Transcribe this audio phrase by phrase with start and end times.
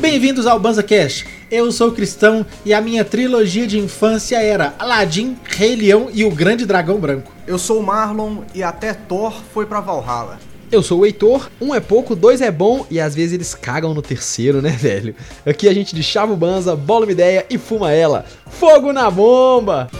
[0.00, 1.24] Bem-vindos ao Banza Cash.
[1.50, 6.30] Eu sou cristão e a minha trilogia de infância era Aladdin, Rei Leão e o
[6.30, 7.32] Grande Dragão Branco.
[7.46, 10.49] Eu sou o Marlon e até Thor foi pra Valhalla.
[10.72, 13.92] Eu sou o Heitor, um é pouco, dois é bom e às vezes eles cagam
[13.92, 15.16] no terceiro, né, velho?
[15.44, 18.24] Aqui a gente chava o banza, bola uma ideia e fuma ela.
[18.46, 19.90] Fogo na bomba!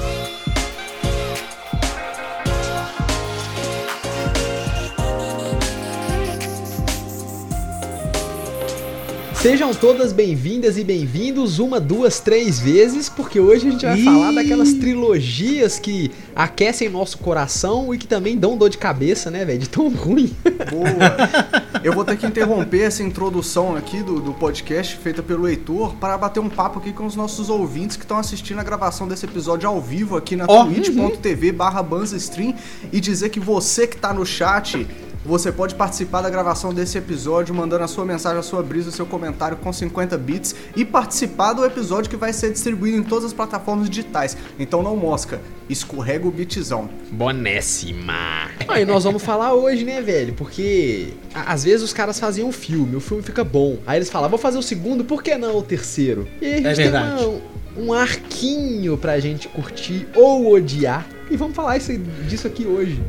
[9.41, 14.05] Sejam todas bem-vindas e bem-vindos uma, duas, três vezes, porque hoje a gente vai Ih.
[14.05, 19.43] falar daquelas trilogias que aquecem nosso coração e que também dão dor de cabeça, né,
[19.43, 19.59] velho?
[19.59, 20.37] De tão ruim.
[20.71, 21.71] Boa!
[21.83, 26.19] Eu vou ter que interromper essa introdução aqui do, do podcast feita pelo Heitor para
[26.19, 29.67] bater um papo aqui com os nossos ouvintes que estão assistindo a gravação desse episódio
[29.67, 30.67] ao vivo aqui na Ó.
[30.67, 31.83] twitch.tv barra
[32.19, 32.55] Stream
[32.93, 34.87] e dizer que você que tá no chat,
[35.25, 38.93] você pode participar da gravação desse episódio mandando a sua mensagem, a sua brisa, o
[38.93, 43.27] seu comentário com 50 bits e participar do episódio que vai ser distribuído em todas
[43.27, 44.37] as plataformas digitais.
[44.59, 46.89] Então não mosca, escorrega o bitzão.
[47.13, 48.49] Bonésima!
[48.69, 50.33] Aí nós vamos falar hoje, né, velho?
[50.35, 53.79] Porque às vezes os caras faziam um filme, o filme fica bom.
[53.87, 56.27] Aí eles falam, vou fazer o segundo, por que não o terceiro?
[56.41, 57.25] E aí a gente É tem verdade.
[57.25, 57.41] uma-
[57.77, 61.07] um arquinho pra gente curtir ou odiar.
[61.31, 61.97] E vamos falar isso,
[62.29, 63.01] disso aqui hoje.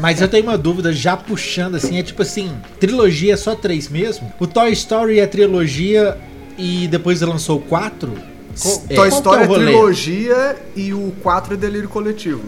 [0.00, 3.88] Mas eu tenho uma dúvida, já puxando assim, é tipo assim, trilogia é só três
[3.88, 4.32] mesmo?
[4.38, 6.16] O Toy Story é trilogia
[6.58, 8.12] e depois lançou quatro?
[8.60, 8.94] Co- É.
[8.94, 12.42] Toy qual Story é trilogia e o 4 é delírio coletivo.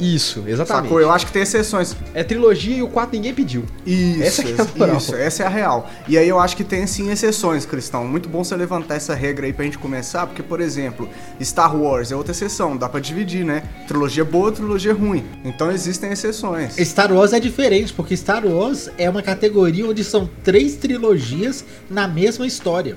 [0.00, 0.84] Isso, exatamente.
[0.84, 1.00] Sacou?
[1.00, 1.96] Eu acho que tem exceções.
[2.14, 3.64] É trilogia e o 4 ninguém pediu.
[3.86, 4.96] Isso, Essa é a moral.
[4.96, 5.90] isso, essa é a real.
[6.06, 8.06] E aí eu acho que tem sim exceções, Cristão.
[8.06, 11.08] Muito bom você levantar essa regra aí pra gente começar, porque, por exemplo,
[11.42, 13.62] Star Wars é outra exceção, dá pra dividir, né?
[13.86, 15.24] Trilogia boa, trilogia ruim.
[15.44, 16.76] Então existem exceções.
[16.76, 22.06] Star Wars é diferente, porque Star Wars é uma categoria onde são três trilogias na
[22.06, 22.96] mesma história.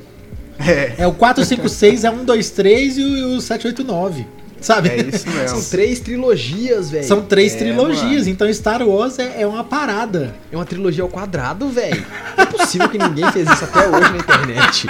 [0.59, 3.83] É, É o 4, 5, 6, é 1, 2, 3 e o o 7, 8,
[3.83, 4.27] 9.
[4.61, 4.89] Sabe?
[4.89, 5.63] é isso São mesmo.
[5.69, 7.03] três trilogias, velho.
[7.07, 8.29] São três É, trilogias, mano.
[8.29, 10.33] então Star Wars é, é uma parada.
[10.51, 12.05] É uma trilogia ao quadrado, velho.
[12.37, 14.87] Não é possível que ninguém fez isso até hoje na internet.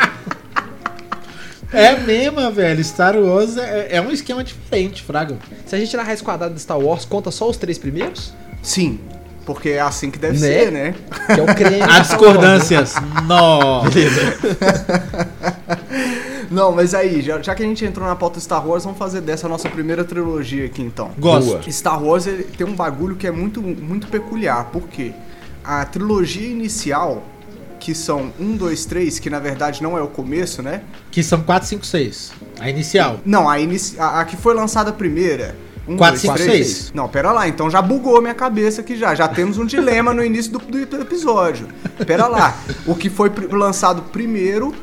[1.73, 2.83] É mesmo, velho.
[2.83, 5.37] Star Wars é, é um esquema diferente, Fraga.
[5.65, 8.33] Se a gente tirar a raiz quadrada de Star Wars, conta só os três primeiros?
[8.61, 8.99] Sim,
[9.45, 10.47] porque é assim que deve Né?
[10.47, 10.93] ser, né?
[11.33, 11.81] Que é o creme.
[11.89, 12.93] Há discordâncias.
[13.25, 13.83] Nó.
[16.51, 19.21] Não, mas aí, já, já que a gente entrou na pauta Star Wars, vamos fazer
[19.21, 21.11] dessa nossa primeira trilogia aqui então.
[21.17, 21.47] Gosto.
[21.47, 21.71] Boa.
[21.71, 25.13] Star Wars ele tem um bagulho que é muito, muito peculiar, porque
[25.63, 27.23] a trilogia inicial,
[27.79, 30.81] que são 1, 2, 3, que na verdade não é o começo, né?
[31.09, 32.31] Que são 4, 5, 6.
[32.59, 33.19] A inicial.
[33.25, 35.55] Não, a, inici- a, a que foi lançada primeira.
[35.87, 36.51] 1, Quatro, 2, cinco, 3.
[36.67, 36.91] seis.
[36.93, 39.15] Não, pera lá, então já bugou minha cabeça aqui já.
[39.15, 41.67] Já temos um dilema no início do, do episódio.
[42.05, 42.55] Pera lá.
[42.85, 44.75] O que foi lançado primeiro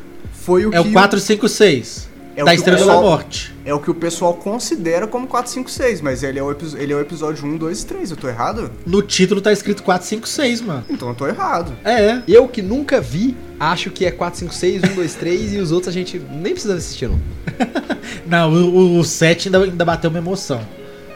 [0.48, 0.88] foi o É que.
[0.88, 2.08] o 4, 5, 6.
[2.34, 3.54] É o da que o Estrela pessoal- da Morte.
[3.66, 6.92] É o que o pessoal considera como 4, 5, 6, mas ele é o, ele
[6.92, 8.10] é o episódio 1, 2 e 3.
[8.12, 8.70] Eu tô errado?
[8.86, 10.84] No título tá escrito 4, 5, 6, mano.
[10.88, 11.72] Então eu tô errado.
[11.84, 12.22] É.
[12.26, 15.70] Eu que nunca vi, acho que é 4, 5, 6, 1, 2, 3 e os
[15.70, 17.20] outros a gente nem precisa assistir, não.
[18.26, 20.60] Não, o, o 7 ainda, ainda bateu uma emoção.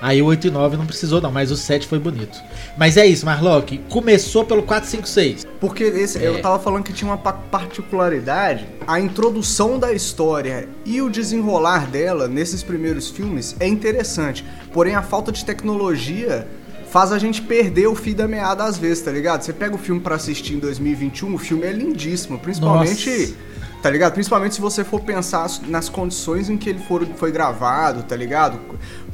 [0.02, 2.36] Aí o 8 e 9 não precisou, não, mas o 7 foi bonito.
[2.76, 3.78] Mas é isso, Marlock.
[3.88, 5.46] Começou pelo 4, 5, 6.
[5.60, 6.26] Porque esse, É.
[6.26, 8.66] eu tava falando que tinha uma pa- particularidade.
[8.86, 14.44] A introdução da história e o desenrolar dela nesses primeiros filmes é interessante.
[14.72, 16.48] Porém, a falta de tecnologia
[16.90, 19.42] faz a gente perder o fio da meada às vezes, tá ligado?
[19.42, 22.38] Você pega o filme pra assistir em 2021, o filme é lindíssimo.
[22.40, 23.08] Principalmente.
[23.08, 23.51] Nossa.
[23.82, 24.12] Tá ligado?
[24.12, 28.60] Principalmente se você for pensar nas condições em que ele for, foi gravado, tá ligado?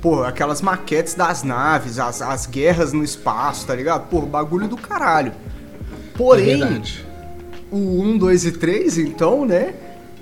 [0.03, 4.09] Pô, aquelas maquetes das naves, as, as guerras no espaço, tá ligado?
[4.09, 5.33] Pô, bagulho do caralho.
[5.33, 7.05] é Porém, verdade.
[7.71, 9.73] o 1, 2 e 3, então, né?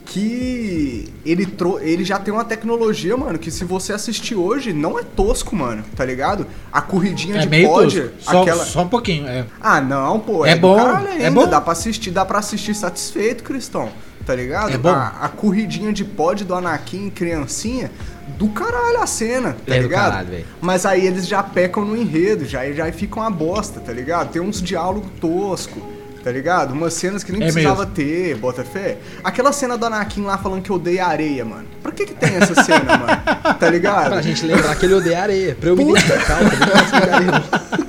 [0.05, 4.97] Que ele, tro ele já tem uma tecnologia, mano, que se você assistir hoje, não
[4.97, 6.47] é tosco, mano, tá ligado?
[6.73, 8.11] A corridinha É de meio tosco.
[8.21, 8.65] Só, aquela.
[8.65, 9.45] só um pouquinho, é.
[9.61, 11.49] Ah, não, pô, É do bom, é ainda, bom.
[11.49, 13.91] Dá pra assistir, dá pra assistir satisfeito, Cristão.
[14.27, 14.73] Tá ligado?
[14.73, 14.89] É bom.
[14.91, 17.91] A, a corridinha de pod do Anakin criancinha,
[18.37, 20.11] do caralho a cena, tá É do ligado?
[20.11, 20.45] caralho.
[20.61, 24.33] Mas aí eles já pecam no enredo, já, já fica uma bosta, tá ligado?
[24.33, 25.81] Tem uns diálogos tosco,
[26.25, 26.73] tá ligado?
[26.73, 27.95] Umas cenas que nem É precisava mesmo.
[27.95, 28.99] ter, bota fé.
[29.23, 31.65] Aquela cena do Anakin lá falando que odeia areia, mano.
[31.81, 33.57] Pra que que tem essa cena, mano?
[33.61, 34.11] Tá ligado?
[34.11, 35.55] Pra gente lembrar que ele odeia areia.
[35.55, 36.01] Pra eu me Puta.
[36.01, 37.87] identificar, de areia, não.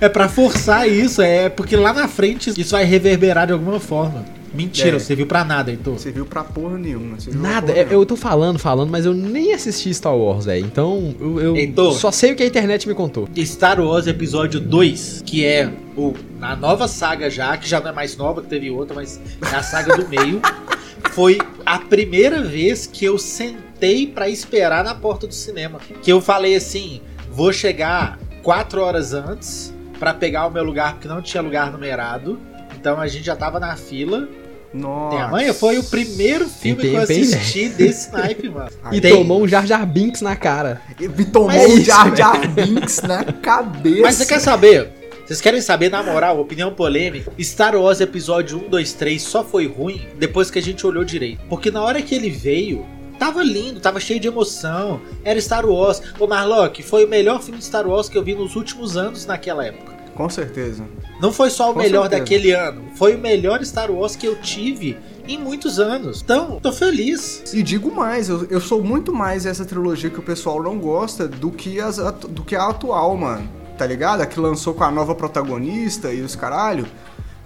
[0.00, 4.24] É pra forçar isso, é porque lá na frente isso vai reverberar de alguma forma.
[4.56, 4.98] Mentira, É.
[4.98, 5.98] você viu pra nada, Heitor.
[5.98, 7.20] Você viu pra porra nenhuma.
[7.20, 8.02] você viu pra Nada, porra eu, nenhuma.
[8.02, 10.64] eu tô falando, falando, mas eu nem assisti Star Wars, velho.
[10.64, 11.92] Então eu, eu Heitor.
[11.92, 13.28] só sei o que a internet me contou.
[13.44, 17.92] Star Wars Episódio 2, que é o, a nova saga já, que já não é
[17.92, 19.20] mais nova, que teve outra, mas
[19.52, 20.40] é a saga do meio.
[21.12, 25.78] Foi a primeira vez que eu sentei pra esperar na porta do cinema.
[26.02, 27.00] Que eu falei assim:
[27.30, 32.38] vou chegar quatro horas antes pra pegar o meu lugar, porque não tinha lugar numerado.
[32.78, 34.28] Então a gente já tava na fila.
[34.72, 35.16] Nossa.
[35.16, 38.70] Tem a manha foi o primeiro filme que eu tempo, hein, assisti desse naipe, mano.
[38.92, 40.80] E Tem- tomou um Jar Jar Binks na cara.
[41.00, 44.02] E tomou Mas isso, Jar Jar Binks na cabeça.
[44.02, 44.92] Mas você quer saber?
[45.26, 47.32] Vocês querem saber, na moral, opinião polêmica?
[47.40, 51.40] Star Wars Episódio 1, 2, 3 só foi ruim depois que a gente olhou direito.
[51.48, 52.86] Porque na hora que ele veio,
[53.18, 55.00] tava lindo, tava cheio de emoção.
[55.24, 56.00] Era Star Wars.
[56.20, 59.26] Ô Marlock, foi o melhor filme de Star Wars que eu vi nos últimos anos
[59.26, 59.95] naquela época.
[60.16, 60.82] Com certeza.
[61.20, 62.20] Não foi só o Com melhor certeza.
[62.20, 64.96] daquele ano, foi o melhor Star Wars que eu tive
[65.28, 66.22] em muitos anos.
[66.22, 67.42] Então, tô feliz.
[67.52, 71.28] E digo mais, eu, eu sou muito mais essa trilogia que o pessoal não gosta
[71.28, 73.48] do que, as, do que a atual, mano.
[73.76, 74.22] Tá ligado?
[74.22, 76.86] A que lançou com a nova protagonista e os caralho.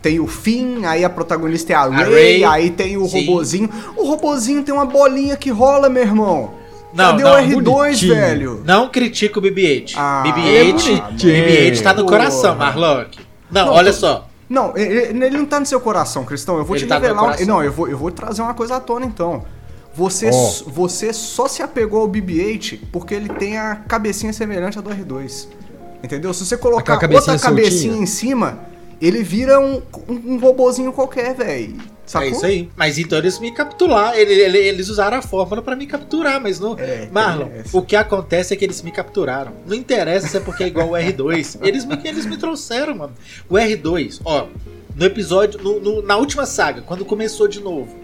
[0.01, 3.27] Tem o Finn, aí a protagonista é a Rey, aí tem o sim.
[3.27, 3.69] robozinho.
[3.97, 6.60] O robozinho tem uma bolinha que rola, meu irmão.
[6.93, 8.15] Não, Cadê não, o R2, bonitinho.
[8.15, 8.63] velho?
[8.65, 9.93] Não critica o BB-8.
[9.97, 11.71] Ah, BB-8, ele é.
[11.71, 12.19] BB-8 tá no Porra.
[12.19, 13.19] coração, Marlock.
[13.51, 14.27] Não, Não, olha tô- só.
[14.49, 16.59] Não, ele, ele não tá no seu coração, Cristão.
[16.59, 17.37] Eu vou Ele te tá revelar.
[17.41, 19.45] um- não, eu vou, eu vou trazer uma coisa à tona então.
[19.95, 20.71] Você, Ó.
[20.71, 25.49] você só se apegou ao BB-8 porque ele tem a cabecinha semelhante à do R2.
[26.03, 26.33] Entendeu?
[26.35, 27.97] Se você colocar outra cabecinha soltinha.
[28.03, 28.59] em cima,
[29.01, 31.77] ele vira um, um, um robozinho qualquer, velho.
[32.05, 32.27] Sacou?
[32.29, 32.69] É isso aí.
[32.77, 34.17] Mas então eles me capturaram.
[34.17, 36.77] Ele- ele- Eles usaram a fórmula pra me capturar, mas não.
[36.79, 37.77] É, Marlon, essa.
[37.77, 39.53] o que acontece é que eles me capturaram.
[39.67, 41.59] Não interessa se é porque é igual o R2.
[41.63, 43.13] Eles me, eles me trouxeram, mano.
[43.49, 44.47] O R2, ó,
[44.97, 47.95] no episódio, no- no- na última saga, quando começou de novo,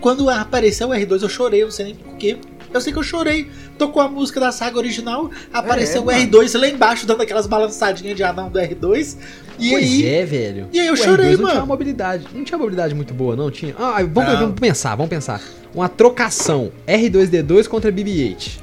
[0.00, 2.38] quando apareceu o R2, eu chorei, não sei nem porquê.
[2.72, 3.50] Eu sei que eu chorei.
[3.76, 6.18] Tocou a música da saga original, apareceu É, o mano.
[6.20, 9.16] R2 lá embaixo, dando aquelas balançadinhas de anão do R2.
[9.58, 10.06] E pois aí.
[10.06, 10.68] é, velho.
[10.72, 11.66] E aí eu O chorei, R2 não tinha mano.
[11.66, 12.26] mobilidade.
[12.32, 13.74] Não tinha mobilidade muito boa, não tinha.
[13.78, 14.40] Ah, vamos, Não.
[14.40, 15.40] vamos pensar, vamos pensar.
[15.74, 18.58] Uma trocação R2D2 contra BB-8.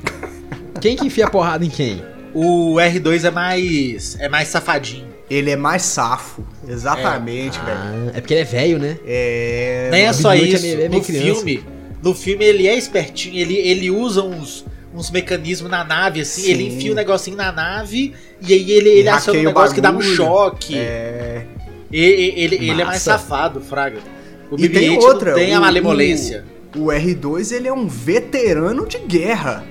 [0.82, 2.02] Quem que enfia a porrada em quem?
[2.34, 4.16] O R2 é mais.
[4.20, 5.08] é mais safadinho.
[5.30, 6.46] Ele é mais safo.
[6.68, 7.78] Exatamente, velho.
[7.78, 8.98] Ah, é porque ele é velho, né?
[9.06, 9.90] É.
[9.92, 10.62] Nem é só é isso.
[10.64, 11.26] meio- é meio no criança.
[11.44, 11.64] filme,
[12.02, 16.52] no filme ele é espertinho, ele, ele usa uns, uns mecanismos na nave, assim, Sim.
[16.52, 19.82] ele enfia um negocinho na nave e aí ele, ele aciona um o negócio que
[19.82, 20.78] dá um choque.
[20.78, 21.44] É.
[21.92, 24.00] E- e- ele, ele é mais safado, Fraga.
[24.52, 25.34] O E tem BB-8 outra.
[25.34, 26.46] tem a o- malemolência.
[26.76, 29.64] O, o R2 ele é um veterano de guerra.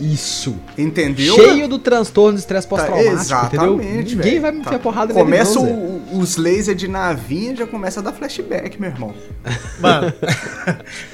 [0.00, 0.56] Isso.
[0.76, 1.34] Entendeu?
[1.34, 3.10] Cheio do transtorno de estresse Tá, pós-traumático,
[3.46, 3.80] entendeu?
[3.80, 4.42] exatamente, Ninguém velho.
[4.42, 4.78] vai me enfiar Tá.
[4.78, 5.72] porrada nele, Começa não, Zé.
[5.72, 9.14] o- os lasers de navinha, já começa a dar flashback, meu irmão.
[9.80, 10.12] Mano,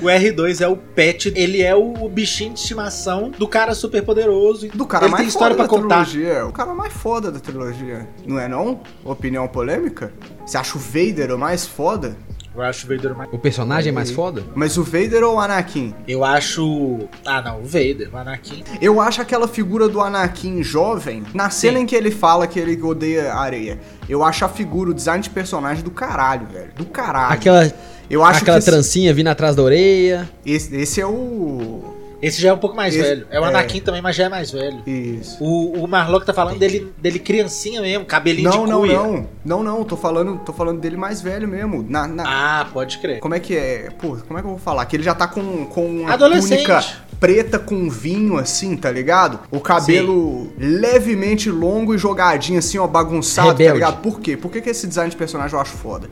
[0.01, 4.69] o R2 é o pet, ele é o, bichinho de estimação do cara super poderoso.
[4.69, 6.05] Do cara ele mais tem história foda pra da contar.
[6.07, 6.47] trilogia.
[6.47, 8.09] O cara mais foda da trilogia.
[8.27, 8.81] Não é não?
[9.05, 10.13] Opinião polêmica?
[10.47, 12.17] Você acha o Vader o mais foda?
[12.55, 13.29] Eu acho o Vader mais.
[13.33, 14.45] O personagem é mais foda?
[14.55, 15.93] Mas o Vader ou o Anakin?
[16.07, 17.01] Eu acho.
[17.27, 18.63] Ah, não, o Vader, o Anakin.
[18.81, 21.83] Eu acho aquela figura do Anakin jovem, na cena Sim.
[21.83, 25.31] em que ele fala que ele odeia areia, eu acho a figura, o design de
[25.31, 26.71] personagem do caralho, velho.
[26.77, 27.35] Do caralho.
[27.35, 27.73] Aquela,
[28.09, 30.31] eu acho aquela que esse- trancinha vindo atrás da orelha.
[30.47, 31.84] esse, esse é o.
[32.27, 33.27] Esse já é um pouco mais Esse- velho.
[33.31, 33.49] É o é.
[33.49, 34.83] Anakin também, mas já é mais velho.
[34.87, 35.37] Isso.
[35.43, 38.95] O, o Marlock tá falando dele, dele criancinha mesmo, cabelinho Não, de não, cuia.
[38.97, 39.29] não.
[39.45, 41.85] Não, não, tô falando, tô falando dele mais velho mesmo.
[41.89, 43.21] Na, na- Ah, pode crer.
[43.21, 43.91] Como é que é?
[44.01, 44.87] Pô, como é que eu vou falar?
[44.87, 46.83] Que ele já tá com, com uma túnica
[47.21, 49.41] preta com vinho, assim, tá ligado?
[49.51, 53.69] O cabelo levemente longo e jogadinho, assim, ó, bagunçado, Rebelde.
[53.69, 54.03] tá ligado?
[54.03, 54.37] Por quê?
[54.37, 56.09] Por que, que esse design de personagem eu acho foda?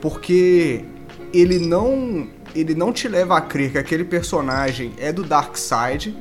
[0.00, 0.84] Porque
[1.32, 2.26] ele não.
[2.54, 6.14] Ele não te leva a crer que aquele personagem é do Dark Side,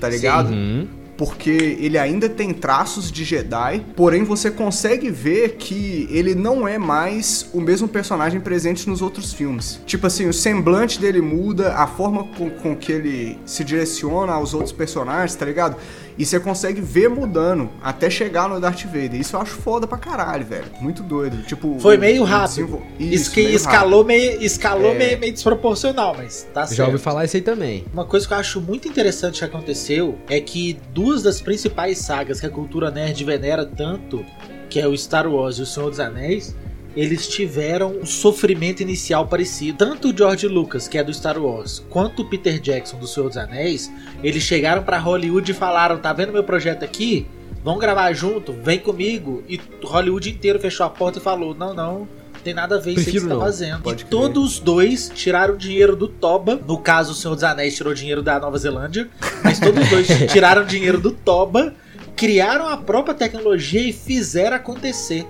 [0.00, 0.50] tá ligado?
[0.50, 0.88] Uhum.
[1.16, 6.76] porque ele ainda tem traços de Jedi, porém você consegue ver que ele não é
[6.76, 9.80] mais o mesmo personagem presente nos outros filmes.
[9.86, 14.54] Tipo assim, o semblante dele muda, a forma com, com que ele se direciona aos
[14.54, 15.76] outros personagens, tá ligado?
[16.16, 19.16] E você consegue ver mudando até chegar no Darth Vader.
[19.16, 20.64] Isso eu acho foda pra caralho, velho.
[20.80, 21.42] Muito doido.
[21.42, 22.80] Tipo, Foi meio o rápido.
[22.98, 24.98] Isso Isso, que meio escalou, meio, escalou É.
[24.98, 26.76] meio, meio desproporcional, mas tá certo.
[26.78, 27.84] Já ouvi falar isso aí também.
[27.92, 32.38] Uma coisa que eu acho muito interessante que aconteceu é que duas das principais sagas
[32.40, 34.24] que a cultura nerd venera tanto,
[34.70, 36.54] que é o Star Wars e o Senhor dos Anéis,
[36.96, 39.78] eles tiveram um sofrimento inicial parecido.
[39.78, 43.28] Tanto o George Lucas, que é do Star Wars, quanto o Peter Jackson do Senhor
[43.28, 43.90] dos Anéis,
[44.22, 47.26] eles chegaram pra Hollywood e falaram: "Tá vendo meu projeto aqui?
[47.62, 49.42] Vamos gravar junto, vem comigo".
[49.48, 52.08] E Hollywood inteiro fechou a porta e falou: "Não, não,
[52.44, 53.82] tem nada a ver isso que você tá fazendo.
[53.82, 54.10] Pode e crer.
[54.10, 56.60] todos os dois tiraram dinheiro do Toba.
[56.66, 59.08] No caso, o Senhor dos Anéis tirou dinheiro da Nova Zelândia.
[59.42, 61.74] Mas todos os dois tiraram dinheiro do Toba,
[62.14, 65.26] criaram a própria tecnologia e fizeram acontecer.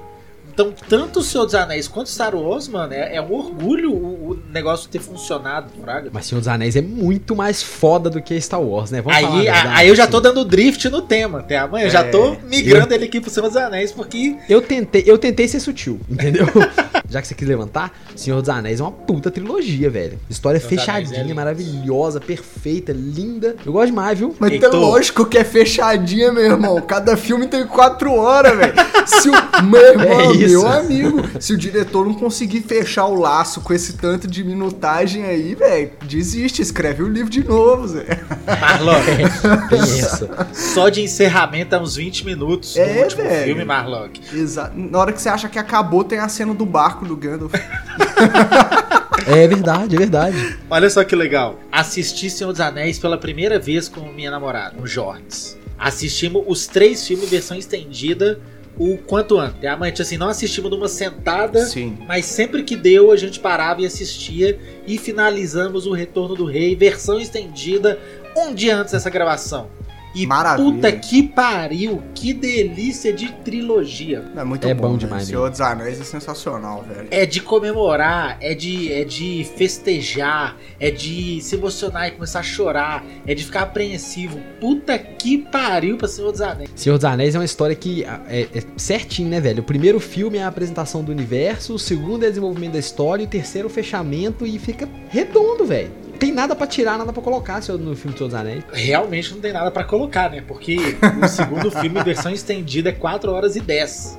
[0.54, 4.30] Então, tanto o Senhor dos Anéis quanto Star Wars, mano, é, é um orgulho o,
[4.30, 6.10] o negócio ter funcionado, Fraga.
[6.12, 9.02] Mas Senhor dos Anéis é muito mais foda do que Star Wars, né?
[9.02, 10.22] Vamos falar Aí, verdade, a- aí eu já tô assim.
[10.28, 11.86] dando drift no tema, até amanhã.
[11.86, 15.18] Eu já É, tô migrando ele aqui pro Senhor dos Anéis, porque Eu tentei, eu
[15.18, 16.46] tentei ser sutil, entendeu?
[17.14, 20.18] Já que você quis levantar, Senhor dos Anéis é uma puta trilogia, velho.
[20.28, 21.34] História Senhor é fechadinha, lindo.
[21.36, 23.54] maravilhosa, perfeita, linda.
[23.64, 24.34] Eu gosto demais, viu?
[24.40, 24.74] Mas Heitor.
[24.74, 26.80] é lógico que é fechadinha, meu irmão.
[26.80, 28.74] Cada filme tem quatro horas, velho.
[29.06, 33.60] Se o meu irmão, É meu amigo, se o diretor não conseguir fechar o laço
[33.60, 38.18] com esse tanto de minutagem aí, velho, desiste, escreve o livro de novo, Zé.
[38.60, 38.94] Marlon,
[39.72, 40.48] essa.
[40.52, 43.44] só de encerramento é uns 20 minutos É, do último velho.
[43.44, 44.20] filme, Marlock.
[44.36, 44.72] Exato.
[44.76, 47.52] Na hora que você acha que acabou, tem a cena do barco do Gandalf.
[49.26, 50.58] É verdade, é verdade.
[50.68, 51.58] Olha só que legal.
[51.72, 55.56] Assisti Senhor dos Anéis pela primeira vez com minha namorada, o Jorts.
[55.78, 58.38] Assistimos os três filmes versão estendida
[58.76, 59.64] o quanto antes.
[59.64, 61.96] A mãe, assim, não assistimos numa sentada, Sim.
[62.06, 66.74] mas sempre que deu a gente parava e assistia e finalizamos o Retorno do Rei,
[66.74, 67.98] versão estendida,
[68.36, 69.68] um dia antes dessa gravação.
[70.14, 70.70] E Maravilha.
[70.72, 74.24] puta que pariu, que delícia de trilogia.
[74.36, 74.98] É muito É bom, bom né?
[74.98, 77.08] demais Senhor dos Anéis é sensacional, velho.
[77.10, 82.42] É de comemorar, é de, é de festejar, é de se emocionar e começar a
[82.42, 84.38] chorar, é de ficar apreensivo.
[84.60, 86.70] Puta que pariu pra Senhor dos Anéis.
[86.76, 89.60] Senhor dos Anéis é uma história que ah, é, é certinho, né, velho?
[89.60, 93.22] O primeiro filme é a apresentação do universo, o segundo é o desenvolvimento da história,
[93.22, 96.03] e o terceiro é o fechamento e fica redondo, velho.
[96.18, 98.64] Tem nada pra tirar, nada pra colocar senhor, no filme do Senhor dos Anéis.
[98.72, 100.42] Realmente não tem nada pra colocar, né?
[100.46, 100.76] Porque
[101.22, 104.18] o segundo filme, versão estendida, é 4 horas e 10.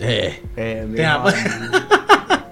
[0.00, 0.34] É.
[0.56, 1.36] É, meu Tem a- amigo.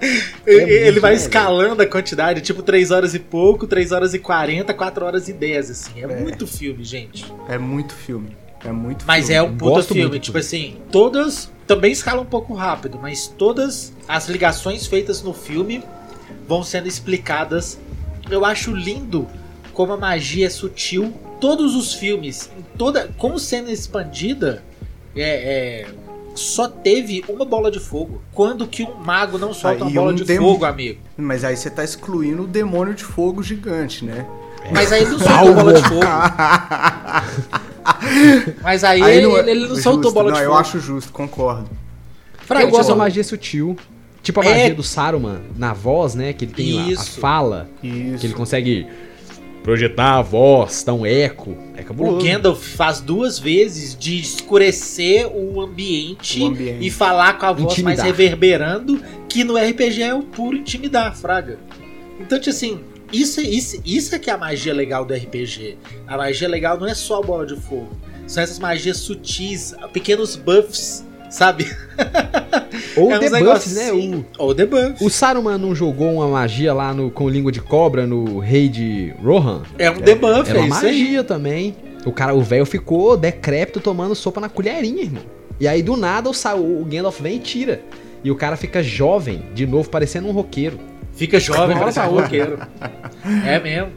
[0.46, 5.04] Ele, vai escalando a quantidade, tipo 3 horas e pouco, 3 horas e 40, 4
[5.06, 5.92] horas e 10, assim.
[6.00, 6.20] É, É.
[6.20, 7.24] muito filme, gente.
[7.48, 8.36] É muito filme.
[8.64, 9.34] É muito Mas filme.
[9.38, 13.26] é um puta Gosto filme, muito, tipo assim, todas também escala um pouco rápido, mas
[13.26, 15.82] todas as ligações feitas no filme
[16.46, 17.78] vão sendo explicadas.
[18.30, 19.26] Eu acho lindo
[19.72, 21.12] como a magia é sutil.
[21.40, 24.62] Todos os filmes, em toda, com cena expandida,
[25.14, 25.86] é, é,
[26.34, 28.22] só teve uma bola de fogo.
[28.32, 31.00] Quando que um mago não solta Aí uma bola um de demo- fogo, amigo?
[31.16, 34.26] Mas aí você tá excluindo o demônio de fogo gigante, né?
[34.72, 36.00] Mas aí ele não soltou bola de fogo.
[38.62, 40.60] Mas aí, Aí ele, é- ele não justo, soltou bola não, de eu fogo.
[40.60, 41.68] acho justo, concordo.
[42.38, 43.76] Fraga, eu gosto da eu- magia sutil.
[44.24, 44.48] Tipo a É.
[44.58, 46.32] magia do Saruman na voz, né?
[46.32, 47.20] Que ele tem a- a, Isso.
[47.20, 48.18] fala, Isso.
[48.18, 48.86] que ele consegue
[49.62, 51.56] projetar a voz, dar um eco.
[51.76, 52.26] É O cabuloso.
[52.26, 56.86] Gandalf faz duas vezes de escurecer o ambiente, O ambiente.
[56.86, 57.96] e falar com a voz Intimidar.
[57.98, 61.58] mais reverberando, que no RPG é o puro intimidar, Fraga.
[62.20, 62.80] Então, tipo assim,
[63.12, 65.76] isso, isso, isso é que é a magia legal do RPG.
[66.06, 67.90] A magia legal não é só a bola de fogo.
[68.26, 71.66] São essas magias sutis, pequenos buffs, sabe?
[72.96, 73.84] Ou é debuffs, né?
[73.86, 74.26] negocinho.
[74.38, 75.04] O, Ou debuff.
[75.04, 79.12] o Saruman não jogou uma magia lá no, com língua de cobra no rei de
[79.22, 79.62] Rohan?
[79.78, 81.00] É um debuff, Era é uma isso aí.
[81.02, 81.76] magia também.
[82.06, 85.22] O cara, o velho ficou decrépito tomando sopa na colherinha, irmão.
[85.58, 87.80] E aí do nada o, Sa- o Gandalf vem e tira.
[88.22, 90.78] E o cara fica jovem, de novo, parecendo um roqueiro.
[91.14, 92.58] Fica jovem, Uma hora parece um roqueiro.
[93.46, 93.88] É mesmo.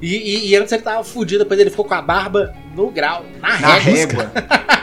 [0.00, 3.24] E, e, e antes ele tava fudido, depois ele ficou com a barba no grau,
[3.40, 4.30] na, Na régua.
[4.30, 4.32] régua.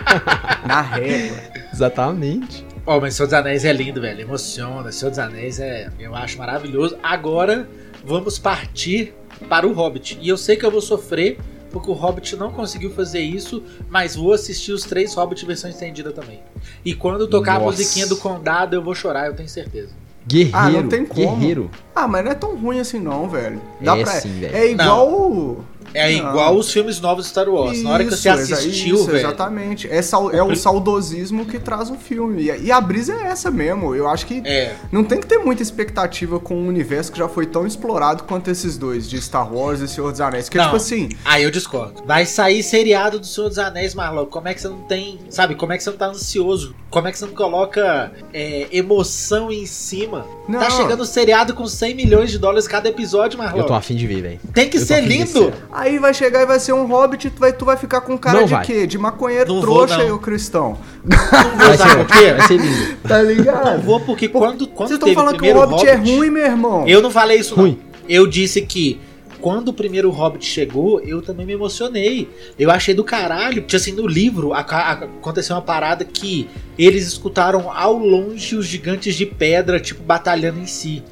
[0.67, 1.37] Na régua.
[1.71, 2.65] Exatamente.
[2.85, 4.21] Ó, mas Senhor dos Anéis é lindo, velho.
[4.21, 4.91] Emociona.
[4.91, 6.97] Senhor dos Anéis é, eu acho maravilhoso.
[7.01, 7.67] Agora
[8.05, 9.13] vamos partir
[9.49, 10.17] para o Hobbit.
[10.21, 11.37] E eu sei que eu vou sofrer,
[11.71, 16.11] porque o Hobbit não conseguiu fazer isso, mas vou assistir os três Hobbit versão estendida
[16.11, 16.39] também.
[16.83, 17.63] E quando tocar Nossa.
[17.63, 19.89] a musiquinha do Condado, eu vou chorar, eu tenho certeza.
[20.27, 20.57] Guerreiro.
[20.57, 21.35] Ah, não tem como.
[21.37, 21.71] Guerreiro.
[21.95, 23.61] Ah, mas não é tão ruim assim não, velho.
[23.81, 24.11] Dá É pra...
[24.13, 24.55] sim, velho.
[24.55, 25.11] É igual...
[25.11, 26.29] o- É Não.
[26.29, 27.81] igual os filmes novos de Star Wars.
[27.83, 29.17] Na hora que você Isso, exa- assistiu, isso, velho.
[29.19, 29.87] Exatamente.
[29.89, 32.43] É, sal- é o saudosismo que traz o filme.
[32.43, 33.95] E a, e a brisa é essa mesmo.
[33.95, 34.75] Eu acho que É.
[34.91, 38.49] não tem que ter muita expectativa com um universo que já foi tão explorado quanto
[38.49, 40.49] esses dois, de Star Wars e Senhor dos Anéis.
[40.49, 40.65] Que, Não.
[40.65, 42.03] tipo assim, Aí eu discordo.
[42.05, 44.25] Vai sair seriado do Senhor dos Anéis, Marlon.
[44.25, 45.19] Como é que você não tem.
[45.29, 46.75] Sabe, como é que você não tá ansioso?
[46.89, 50.25] Como é que você não coloca é, emoção em cima?
[50.47, 50.59] Não.
[50.59, 53.59] Tá chegando o seriado com 100 milhões de dólares cada episódio, Marlon.
[53.59, 54.39] Eu tô afim de ver, velho.
[54.53, 55.51] Tem que eu ser lindo.
[55.75, 58.39] Aí vai chegar e vai ser um hobbit, tu vai, tu vai ficar com cara
[58.39, 58.65] Não de vai.
[58.65, 58.87] quê?
[58.87, 60.07] De maconheiro Não trouxa não.
[60.07, 60.77] e o cristão.
[61.03, 62.33] Não vou Vai sabe ser, por quê?
[62.33, 62.97] vai ser lindo.
[63.07, 63.81] Tá Não ligado?
[63.81, 66.87] vou porque quando, quando Vocês estão falando que o primeiro hobbit, é ruim, meu irmão.
[66.87, 67.79] Eu não falei isso, Ruim.
[67.81, 67.95] não.
[68.07, 68.99] Eu disse que
[69.41, 72.27] quando o primeiro Hobbit chegou, eu também me emocionei.
[72.57, 77.05] Eu achei do caralho, porque assim, no livro a, a, aconteceu uma parada que eles
[77.07, 81.03] escutaram ao longe os gigantes de pedra, tipo, batalhando em si.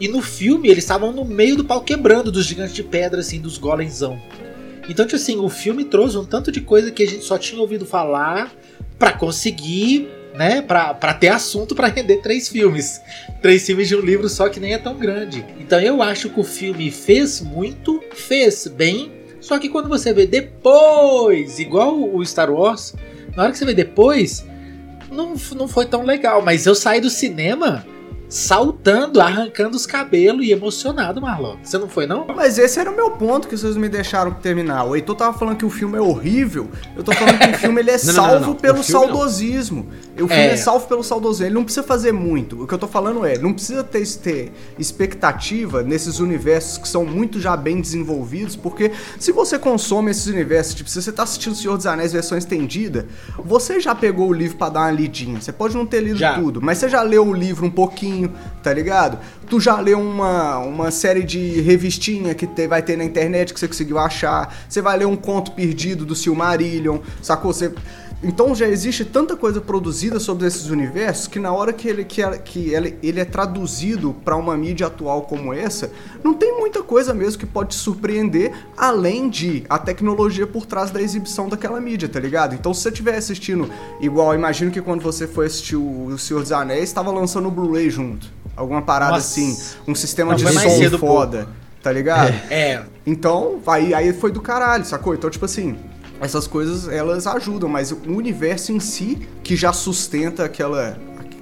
[0.00, 3.40] E no filme eles estavam no meio do pau quebrando dos gigantes de pedra, assim,
[3.40, 4.20] dos golemzão.
[4.88, 7.60] Então, tipo assim, o filme trouxe um tanto de coisa que a gente só tinha
[7.60, 8.50] ouvido falar
[8.98, 13.00] para conseguir né, pra, pra ter assunto para render três filmes.
[13.42, 15.44] Três filmes de um livro só que nem é tão grande.
[15.58, 20.26] Então eu acho que o filme fez muito, fez bem, só que quando você vê
[20.26, 22.94] depois, igual o Star Wars,
[23.36, 24.46] na hora que você vê depois,
[25.10, 26.42] não, não foi tão legal.
[26.42, 27.84] Mas eu saí do cinema
[28.30, 31.56] saltando, arrancando os cabelos e emocionado, Marlon.
[31.62, 32.26] Você não foi, não?
[32.28, 34.84] Mas esse era o meu ponto que vocês me deixaram terminar.
[34.84, 36.70] O Heitor tava falando que o filme é horrível.
[36.96, 39.88] Eu tô falando que o filme ele é não, salvo não, não, pelo saudosismo.
[40.14, 40.52] O filme é.
[40.52, 40.56] é.
[40.56, 41.46] salvo pelo saudosismo.
[41.46, 42.62] Ele não precisa fazer muito.
[42.62, 47.04] O que eu tô falando é, não precisa ter, ter expectativa nesses universos que são
[47.04, 51.52] muito já bem desenvolvidos, porque se você consome esses universos, tipo, se você tá assistindo
[51.52, 53.08] O Senhor dos Anéis versão estendida,
[53.44, 55.40] você já pegou o livro para dar uma lidinha.
[55.40, 56.34] Você pode não ter lido já.
[56.34, 58.19] tudo, mas você já leu o livro um pouquinho
[58.62, 59.18] tá ligado?
[59.48, 63.60] Tu já leu uma, uma série de revistinha que te, vai ter na internet que
[63.60, 64.54] você conseguiu achar.
[64.68, 67.52] Você vai ler um conto perdido do Silmarillion, sacou?
[67.52, 67.72] Você...
[68.22, 72.22] Então já existe tanta coisa produzida sobre esses universos que na hora que ele, que,
[72.40, 75.90] que ele, ele é traduzido para uma mídia atual como essa,
[76.22, 80.90] não tem muita coisa mesmo que pode te surpreender, além de a tecnologia por trás
[80.90, 82.54] da exibição daquela mídia, tá ligado?
[82.54, 86.52] Então se você estiver assistindo, igual, imagino que quando você foi assistir o Senhor dos
[86.52, 88.26] Anéis, estava lançando o Blu-ray junto.
[88.54, 89.40] Alguma parada Nossa.
[89.40, 89.56] assim,
[89.88, 91.50] um sistema de som foda, pô.
[91.82, 92.34] tá ligado?
[92.50, 92.82] É.
[93.06, 95.14] Então, aí, aí foi do caralho, sacou?
[95.14, 95.78] Então, tipo assim,
[96.20, 100.98] essas coisas elas ajudam, mas o universo em si que já sustenta aquela.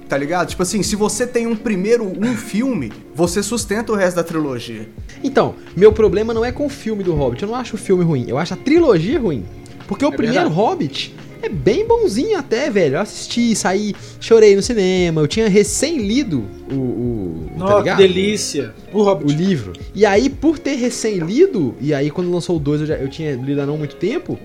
[0.07, 0.47] Tá ligado?
[0.47, 4.89] Tipo assim, se você tem um primeiro um filme, você sustenta o resto da trilogia.
[5.23, 7.43] Então, meu problema não é com o filme do Hobbit.
[7.43, 8.25] Eu não acho o filme ruim.
[8.27, 9.45] Eu acho a trilogia ruim.
[9.87, 10.55] Porque o é primeiro verdade.
[10.55, 12.95] Hobbit é bem bonzinho até, velho.
[12.95, 15.21] Eu assisti, saí, chorei no cinema.
[15.21, 16.75] Eu tinha recém lido o.
[16.75, 18.73] o Nossa, tá que delícia!
[18.91, 19.73] O, o, livro.
[19.95, 23.07] E aí, por ter recém lido, e aí quando lançou o 2 eu, já, eu
[23.07, 24.37] tinha lido há não muito tempo.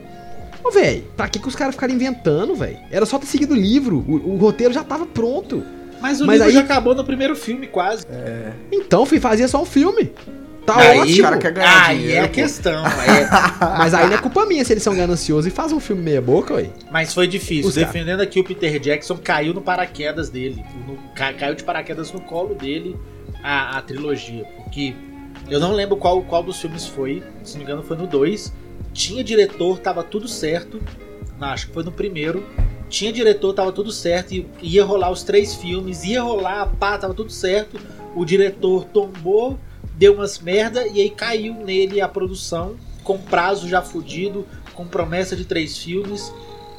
[0.65, 2.79] Ô, velho, pra que, que os caras ficaram inventando, velho?
[2.91, 3.99] Era só ter seguido o livro.
[4.09, 5.63] O, o roteiro já tava pronto.
[6.01, 6.55] Mas o Mas livro aí...
[6.55, 8.07] já acabou no primeiro filme, quase.
[8.09, 8.53] É.
[8.73, 10.11] Então, fui fazer só um filme.
[10.65, 11.23] Tá aí, ótimo.
[11.23, 12.85] cara quer ganhar aí dinheiro, é a questão.
[13.05, 13.79] É...
[13.79, 16.23] Mas aí não é culpa minha se eles são gananciosos e fazem um filme meia
[16.23, 16.71] boca, ué.
[16.91, 17.69] Mas foi difícil.
[17.69, 18.23] Os Defendendo cara.
[18.23, 20.65] aqui o Peter Jackson caiu no paraquedas dele.
[20.87, 22.97] No, caiu de paraquedas no colo dele
[23.43, 24.45] a, a, trilogia.
[24.63, 24.95] Porque
[25.51, 27.23] eu não lembro qual, qual dos filmes foi.
[27.43, 28.53] Se não me engano, foi no 2.
[28.95, 30.81] Tinha diretor, tava tudo certo.
[31.39, 32.47] Não, acho que foi no primeiro.
[32.89, 34.33] Tinha diretor, tava tudo certo.
[34.33, 37.79] E ia rolar os três filmes, ia rolar, pá, tava tudo certo.
[38.15, 39.59] O diretor tombou
[39.97, 45.37] deu umas merda e aí caiu nele a produção com prazo já fudido, com promessa
[45.37, 46.33] de três filmes.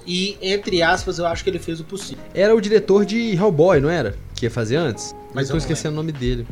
[0.07, 2.23] E, entre aspas, eu acho que ele fez o possível.
[2.33, 4.15] Era o diretor de Hellboy, não era?
[4.35, 5.15] Que ia fazer antes?
[5.33, 6.45] Mas eu tô esquecendo o nome dele.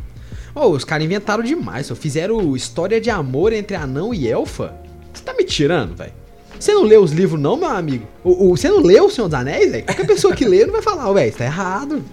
[0.56, 4.76] Oh, os caras inventaram demais, só fizeram história de amor entre anão e elfa.
[5.14, 6.14] Você tá me tirando, velho?
[6.60, 8.08] Você não leu os livros, não, meu amigo?
[8.24, 9.86] O, o, você não leu O Senhor dos Anéis, velho?
[9.86, 12.04] Qualquer pessoa que lê não vai falar, velho, isso tá errado.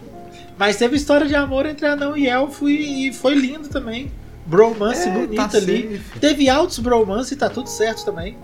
[0.58, 4.10] Mas teve história de amor entre anão e elfo e, e foi lindo também
[4.50, 5.96] bromance é, bonita tá ali.
[5.96, 6.18] Safe.
[6.18, 8.36] Teve altos bromance e tá tudo certo também.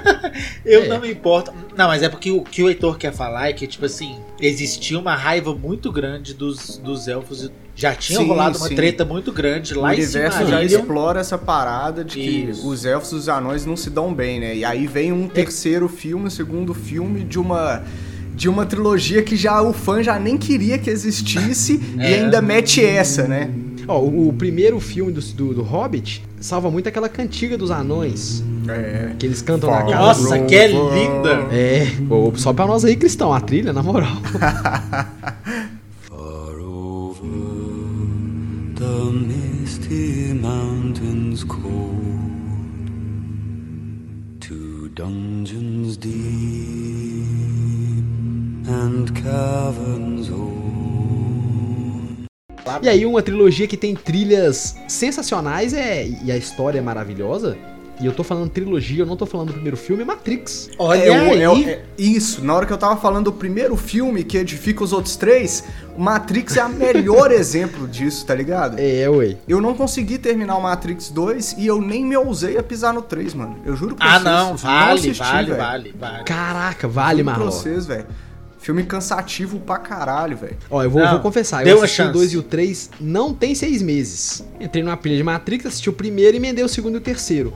[0.64, 0.88] eu é.
[0.88, 1.52] não me importo.
[1.76, 4.98] Não, mas é porque o que o Heitor quer falar é que, tipo assim, existia
[4.98, 7.50] uma raiva muito grande dos, dos elfos.
[7.74, 8.74] Já tinha sim, rolado uma sim.
[8.74, 10.24] treta muito grande lá o em cima.
[10.24, 12.60] O universo já explora essa parada de Isso.
[12.60, 14.56] que os elfos e os anões não se dão bem, né?
[14.56, 17.82] E aí vem um terceiro filme, um segundo filme de uma
[18.34, 22.10] de uma trilogia que já o fã já nem queria que existisse é.
[22.10, 23.50] e ainda mete essa, né?
[23.86, 28.42] Ó, o, o, primeiro filme do, do, do, Hobbit salva muito aquela cantiga dos anões.
[28.68, 29.12] É.
[29.18, 29.96] Que eles cantam na casa.
[29.96, 31.46] Nossa, que é linda!
[31.50, 31.86] É,
[32.36, 34.12] só pra nós aí, cristão, a trilha, na moral.
[36.02, 37.28] Far over
[38.74, 42.02] the misty mountains cold
[44.40, 46.12] To dungeons deep
[48.68, 50.62] and caverns old
[52.80, 57.56] e aí uma trilogia que tem trilhas sensacionais é, e a história é maravilhosa.
[58.00, 60.70] E eu tô falando trilogia, eu não tô falando do primeiro filme, é Matrix.
[60.78, 61.64] Olha é, aí.
[61.64, 64.92] É, é, isso, na hora que eu tava falando do primeiro filme que edifica os
[64.92, 65.64] outros três,
[65.96, 68.76] Matrix é o melhor exemplo disso, tá ligado?
[68.78, 69.36] É, ué.
[69.46, 73.02] Eu não consegui terminar o Matrix 2 e eu nem me ousei a pisar no
[73.02, 73.58] 3, mano.
[73.64, 74.26] Eu juro pra ah, vocês.
[74.26, 76.24] Ah, não, vale, não assisti, vale, vale, vale.
[76.24, 77.38] Caraca, vale, mano.
[77.38, 78.06] pra vocês, velho.
[78.58, 80.56] Filme cansativo pra caralho, velho.
[80.70, 82.18] Ó, eu vou, Não, vou confessar, deu eu assisti o chance.
[82.18, 84.44] 2 e o 3 não tem seis meses.
[84.60, 87.52] Entrei numa pilha de Matrix, assisti o primeiro e emendei o segundo e o terceiro.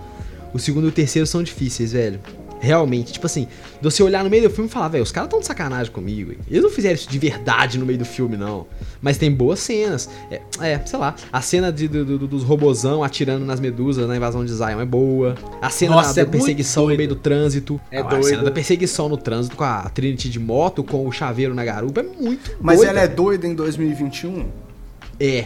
[0.57, 2.19] O segundo e o terceiro são difíceis, velho.
[2.59, 3.47] Realmente, tipo assim,
[3.83, 6.33] você olhar no meio do filme e falar, velho, os caras tão de sacanagem comigo.
[6.33, 6.38] hein?
[6.51, 8.66] Eles não fizeram isso de verdade no meio do filme, não.
[9.03, 10.09] Mas tem boas cenas.
[10.31, 14.16] É, é, sei lá, a cena de, do- do- dos robozão atirando nas medusas na
[14.16, 15.35] invasão de Zion é boa.
[15.61, 17.79] A cena Nossa, da, é da perseguição no meio do trânsito.
[17.90, 18.25] É a, doido.
[18.25, 22.01] cena da perseguição no trânsito com a Trinity de moto, com o chaveiro na garupa,
[22.01, 22.90] é muito Mas doida.
[22.90, 24.47] ela é doida em 2021?
[25.21, 25.45] É,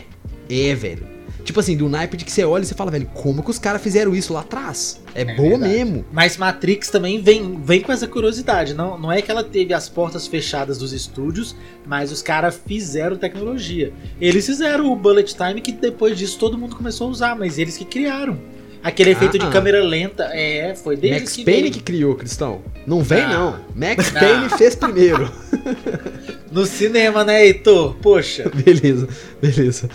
[0.49, 1.03] é, velho.
[1.44, 3.59] Tipo assim, do naipe de que você olha e você fala, velho, como que os
[3.59, 5.00] caras fizeram isso lá atrás?
[5.14, 5.72] É, boa verdade.
[5.74, 6.05] mesmo.
[6.12, 8.74] Mas Matrix também vem, vem com essa curiosidade.
[8.74, 13.16] Não, não é que ela teve as portas fechadas dos estúdios, mas os caras fizeram
[13.16, 13.92] tecnologia.
[14.20, 17.76] Eles fizeram o Bullet Time que depois disso todo mundo começou a usar, mas eles
[17.76, 18.38] que criaram.
[18.83, 19.44] Aquele efeito Ah.
[19.44, 21.72] de câmera lenta, é, foi deles Max que Payne veio.
[21.74, 22.62] que criou, Cristão.
[22.87, 23.29] Não vem, Ah.
[23.29, 23.61] não.
[23.74, 24.20] Max Ah.
[24.20, 25.31] Payne fez primeiro.
[26.50, 27.94] No cinema, né, Heitor?
[28.03, 28.50] Poxa.
[28.64, 29.07] beleza,
[29.40, 29.88] beleza.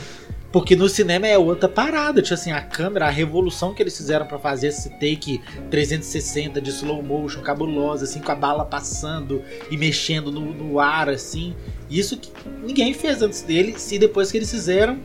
[0.55, 4.25] Porque no cinema é outra parada, tipo assim, a câmera, a revolução que eles fizeram
[4.25, 9.75] pra fazer esse take 360 de slow motion, cabulosa, assim, com a bala passando e
[9.75, 11.53] mexendo no, no ar, assim.
[11.89, 12.31] Isso que
[12.63, 14.97] ninguém fez antes deles, e depois que eles fizeram,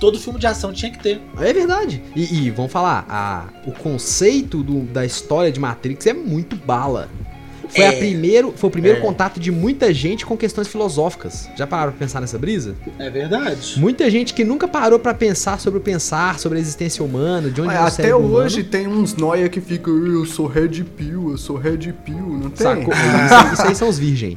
[0.00, 1.20] todo filme de ação tinha que ter.
[1.38, 2.02] É verdade.
[2.16, 7.10] E, e, vamos falar, a, o conceito do- da história de Matrix é muito bala.
[7.74, 7.88] Foi, É.
[7.88, 9.00] a primeiro, foi o primeiro É.
[9.00, 11.48] contato de muita gente com questões filosóficas.
[11.56, 12.74] Já pararam pra pensar nessa brisa?
[12.98, 13.74] É verdade.
[13.78, 17.60] Muita gente que nunca parou pra pensar sobre o pensar, sobre a existência humana, de
[17.60, 18.44] onde Ué, vem o até cérebro humano.
[18.44, 22.50] hoje tem uns noia que ficam, eu sou Red Pill, eu sou Red Pill, não
[22.50, 22.64] tem?
[22.66, 22.94] Sacou?
[23.24, 24.36] Isso, aí- isso aí são os virgens.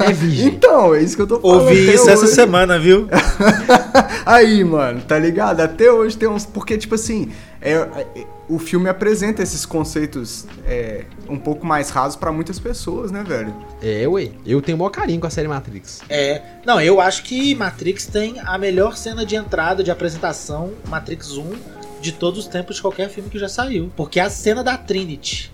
[0.00, 0.48] É virgem.
[0.48, 1.60] Então, é isso que eu tô falando.
[1.62, 2.34] Ouvi até isso essa hoje.
[2.34, 3.08] semana, viu?
[4.26, 5.60] Aí, mano, tá ligado?
[5.60, 6.44] Até hoje tem uns.
[6.44, 7.28] Porque, tipo assim,
[7.60, 8.06] é, é-
[8.48, 13.54] o filme apresenta esses conceitos é, um pouco mais rasos pra muitas pessoas, né, velho?
[13.82, 14.30] É, ué.
[14.44, 16.02] Eu tenho o maior carinho com a série Matrix.
[16.08, 16.42] É.
[16.64, 21.52] Não, eu acho que Matrix tem a melhor cena de entrada, de apresentação, Matrix 1,
[22.00, 23.90] de todos os tempos de qualquer filme que já saiu.
[23.96, 25.52] Porque a cena da Trinity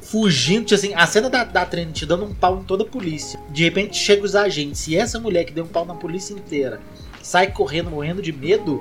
[0.00, 3.40] fugindo, tipo assim, a cena da, da Trinity dando um pau em toda a polícia.
[3.50, 6.80] De repente chega os agentes e essa mulher que deu um pau na polícia inteira
[7.22, 8.80] sai correndo, morrendo de medo,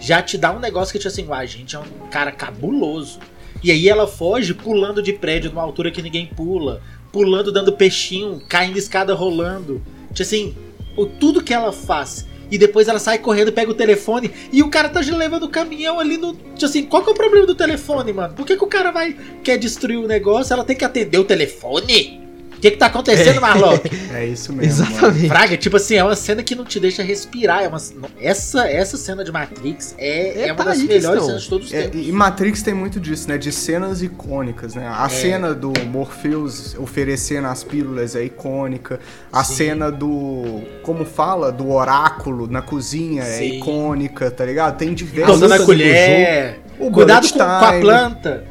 [0.00, 3.20] já te dá um negócio que, tipo assim, o agente é um cara cabuloso.
[3.62, 6.80] E aí ela foge pulando de prédio numa altura que ninguém pula,
[7.12, 9.82] pulando, dando peixinho, caindo escada rolando.
[10.08, 10.56] Tipo assim,
[10.96, 12.26] o, tudo que ela faz.
[12.50, 16.00] E depois ela sai correndo, pega o telefone e o cara tá levando o caminhão
[16.00, 16.34] ali no.
[16.34, 18.34] Tipo assim, qual que é o problema do telefone, mano?
[18.34, 19.16] Por que, que o cara vai.
[19.44, 20.52] quer destruir o negócio?
[20.52, 22.29] Ela tem que atender o telefone?
[22.60, 23.88] O que, que tá acontecendo, Marlock?
[24.12, 24.84] É isso mesmo.
[24.84, 24.90] mano.
[24.98, 25.28] Exatamente.
[25.28, 27.62] Fraga, tipo assim, é uma cena que não te deixa respirar.
[27.62, 27.78] É uma,
[28.20, 31.26] essa, essa cena de Matrix é, É, é, uma tá das melhores questão.
[31.26, 32.06] cenas de todos os É, tempos.
[32.06, 33.38] e Matrix tem muito disso, né?
[33.38, 34.86] De cenas icônicas, né?
[34.86, 39.00] A cena do Morpheus oferecendo as pílulas é icônica.
[39.32, 39.54] A Sim.
[39.54, 40.60] cena do.
[40.82, 41.50] Como fala?
[41.50, 43.58] Do oráculo na cozinha é Sim.
[43.58, 44.76] icônica, tá ligado?
[44.76, 45.40] Tem diversas.
[45.40, 46.60] dando a luta do colher.
[46.78, 48.44] O Cuidado com, com a planta.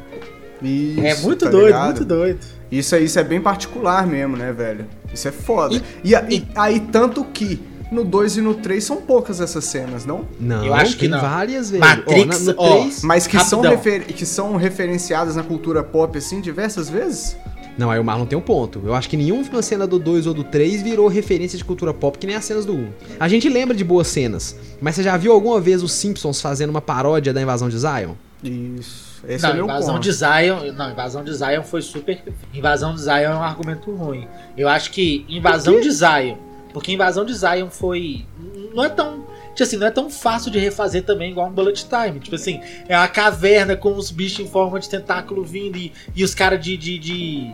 [0.61, 1.85] Isso, é muito tá doido, ligado?
[1.85, 2.58] muito doido.
[2.71, 4.85] Isso, é- isso é bem particular mesmo, né, velho?
[5.13, 5.81] Isso é foda.
[6.03, 7.59] E, a- e aí, tanto que
[7.91, 10.25] no 2 e no 3 são poucas essas cenas, não?
[10.39, 11.19] Não, Eu acho que não.
[11.19, 11.79] várias vezes.
[11.79, 15.83] Matrix, ó, na- no ó, 3, Mas que são, refer- que são referenciadas na cultura
[15.83, 17.35] pop, assim, diversas vezes?
[17.75, 18.81] Não, aí o Marlon tem um ponto.
[18.85, 22.17] Eu acho que nenhuma cena do 2 ou do 3 virou referência de cultura pop
[22.19, 22.87] que nem as cenas do 1.
[23.19, 26.69] A gente lembra de boas cenas, mas você já viu alguma vez os Simpsons fazendo
[26.71, 28.13] uma paródia da invasão de Zion?
[28.43, 29.08] Isso.
[29.27, 30.03] Esse não, é o meu invasão ponto.
[30.03, 30.71] de Zion.
[30.73, 32.23] Não, invasão de Zion foi super.
[32.53, 34.27] Invasão de Zion é um argumento ruim.
[34.57, 36.37] Eu acho que invasão de Zion.
[36.73, 38.25] Porque invasão de Zion foi.
[38.73, 39.27] Não é tão.
[39.49, 42.19] Tipo assim, não é tão fácil de refazer também igual um Bullet Time.
[42.19, 46.23] Tipo assim, é uma caverna com os bichos em forma de tentáculo vindo e, e
[46.23, 47.51] os caras de, de, de,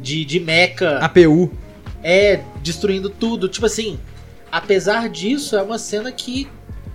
[0.00, 1.50] de, de mecha APU.
[2.02, 3.48] é destruindo tudo.
[3.48, 3.98] Tipo assim,
[4.52, 6.48] apesar disso, é uma cena que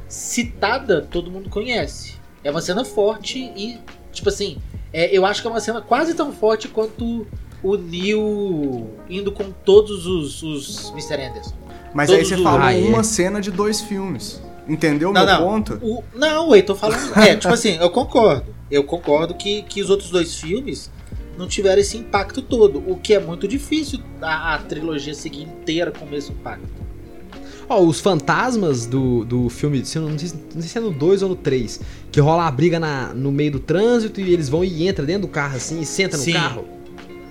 [0.07, 2.15] citada todo mundo conhece.
[2.43, 3.79] É uma cena forte e,
[4.13, 4.58] tipo assim,
[4.93, 7.28] é, eu acho que é uma cena quase tão forte quanto
[7.63, 11.15] o Neo indo com todos os, os Mr.
[11.30, 11.56] Anderson.
[11.93, 12.82] Mas todos aí você os- falou Ah, é.
[12.82, 14.41] uma cena de dois filmes.
[14.67, 15.45] Entendeu Não, meu não.
[15.47, 15.80] ponto?
[15.82, 17.17] O, não, eu tô falando.
[17.19, 18.45] É, tipo assim, eu concordo.
[18.71, 20.89] Eu concordo que, que os outros dois filmes
[21.38, 22.82] não tiveram esse impacto todo.
[22.88, 26.67] O que é muito difícil a, a trilogia seguir inteira com o mesmo impacto.
[27.69, 30.91] Ó, os fantasmas do, do filme, se não, sei, se- não sei se é no
[30.91, 31.80] 2 ou no 3,
[32.12, 35.23] que rola a briga na, no meio do trânsito e eles vão e entram dentro
[35.23, 36.34] do carro assim e sentam no Sim.
[36.34, 36.65] carro.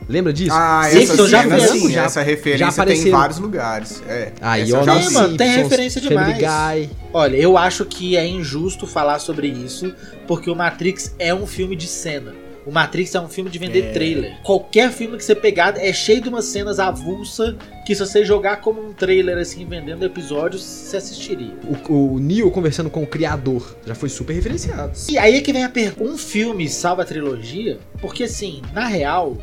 [0.09, 0.51] Lembra disso?
[0.53, 4.03] Ah, essa então já sim, já- essa já referência tem em vários lugares.
[4.09, 4.33] É.
[4.41, 6.37] Aí, essa ó, já mano, tem referência demais.
[6.39, 6.91] Guy.
[7.13, 9.95] Olha, eu acho que é injusto falar sobre isso,
[10.27, 12.35] porque o Matrix é um filme de cena.
[12.67, 13.93] O Matrix é um filme de vender É.
[13.93, 14.41] trailer.
[14.43, 18.61] Qualquer filme que você pegar é cheio de umas cenas avulsa que se você jogar
[18.61, 21.55] como um trailer assim, vendendo episódios, você assistiria.
[21.89, 24.93] O, o Neo conversando com o criador já foi super referenciado.
[25.09, 27.79] E aí é que vem a pergunta: um filme salva a trilogia?
[28.01, 29.37] Porque assim, na real,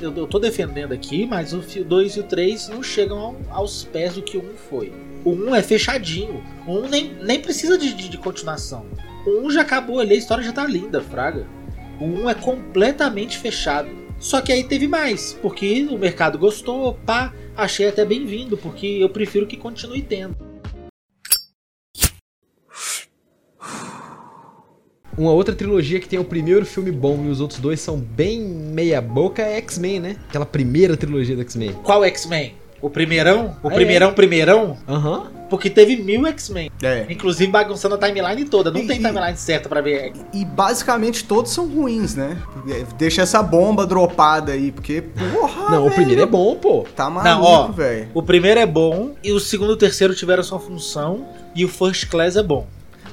[0.00, 3.84] eu, eu tô defendendo aqui, mas o 2 e o 3 não chegam ao- aos
[3.84, 4.92] pés do que o 1 foi.
[5.24, 6.42] O 1 é fechadinho.
[6.66, 8.86] O 1 nem, nem precisa de, de- de continuação.
[9.26, 11.46] O 1 já acabou ali, a história já tá linda, Fraga.
[12.00, 13.88] O 1 é completamente fechado.
[14.18, 19.10] Só que aí teve mais, porque o mercado gostou, pá, achei até bem-vindo, porque eu
[19.10, 20.36] prefiro que continue tendo.
[25.18, 28.40] Uma outra trilogia que tem o primeiro filme bom e os outros dois são bem
[28.40, 30.16] meia boca é X-Men, né?
[30.28, 31.72] Aquela primeira trilogia do X-Men.
[31.82, 32.54] Qual X-Men?
[32.82, 33.56] O primeirão?
[33.62, 33.74] O Ah, é?
[33.74, 34.78] primeirão, primeirão?
[34.86, 35.32] Aham.
[35.48, 36.70] Porque teve mil X-Men.
[36.82, 37.06] É.
[37.08, 38.70] Inclusive bagunçando a timeline toda.
[38.70, 40.12] Não E- tem e- timeline certa pra ver.
[40.32, 42.36] E basicamente todos são ruins, né?
[42.98, 46.84] Deixa essa bomba dropada aí, porque, porra, Não, o velho, primeiro é bom, pô.
[46.96, 48.08] Tá maluco, velho.
[48.12, 51.68] O primeiro é bom, e o segundo e o terceiro tiveram sua função, e o
[51.68, 52.66] First Class é bom.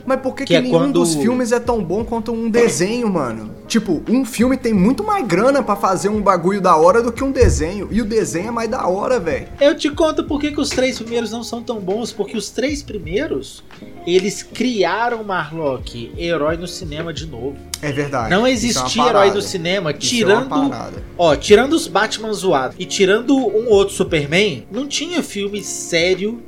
[0.05, 2.49] Mas por que, Que que, é nenhum quando- dos filmes é tão bom quanto um
[2.49, 3.51] desenho, mano?
[3.67, 7.23] Tipo, um filme tem muito mais grana pra fazer um bagulho da hora do que
[7.23, 7.87] um desenho.
[7.91, 9.47] E o desenho é mais da hora, velho.
[9.61, 12.49] Eu te conto por que, que os três primeiros não são tão bons, porque os
[12.49, 13.63] três primeiros,
[14.05, 17.55] eles criaram Marlock, herói no cinema de novo.
[17.81, 18.29] É verdade.
[18.29, 19.35] Não é existia herói parada.
[19.35, 21.03] no cinema, Isso é tirando parada.
[21.17, 26.41] Ó, tirando os Batman zoados e tirando um outro Superman, não tinha filme sério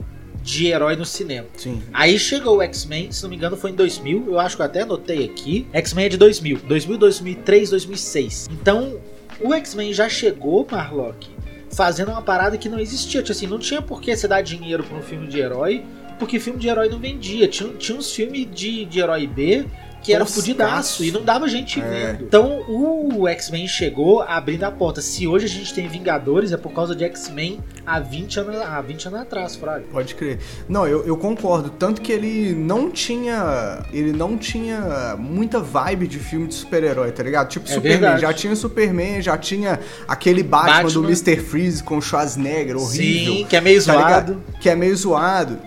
[0.46, 1.48] de herói no cinema.
[1.58, 1.82] Sim.
[1.92, 4.66] Aí chegou o X-Men, se não me engano foi em 2000, eu acho que eu
[4.68, 5.66] até anotei aqui.
[5.74, 8.50] X-Men é de 2000, 2000, 2003, 2006.
[8.52, 9.00] Então,
[9.42, 11.28] o X-Men já chegou, Marlock,
[11.72, 13.24] fazendo uma parada que não existia.
[13.24, 15.84] Tipo assim, não tinha por que você dar dinheiro pra um filme de herói,
[16.20, 17.48] porque filme de herói não vendia.
[17.48, 19.66] Tinha, tinha uns filmes de, de herói B
[20.06, 20.42] que era Toscaço.
[20.46, 21.84] fudidaço e não dava gente É.
[22.14, 22.24] vendo.
[22.26, 25.02] Então o X-Men chegou abrindo a porta.
[25.02, 28.82] Se hoje a gente tem Vingadores, é por causa de X-Men há 20 anos, há
[28.82, 29.84] 20 anos atrás, Fraga.
[29.92, 30.40] Pode crer.
[30.70, 31.70] Não, eu, eu concordo.
[31.70, 33.84] Tanto que ele não tinha.
[33.92, 37.50] Ele não tinha muita vibe de filme de super-herói, tá ligado?
[37.50, 38.00] Tipo É Superman.
[38.00, 38.22] verdade.
[38.22, 41.08] Já tinha Superman, já tinha aquele Batman, do Batman.
[41.08, 41.38] Mr.
[41.38, 43.34] Freeze com o Schwarzenegger, horrível.
[43.36, 44.06] Sim, que é meio tá zoado.
[44.34, 44.44] ligado?
[44.60, 45.58] Que é meio zoado.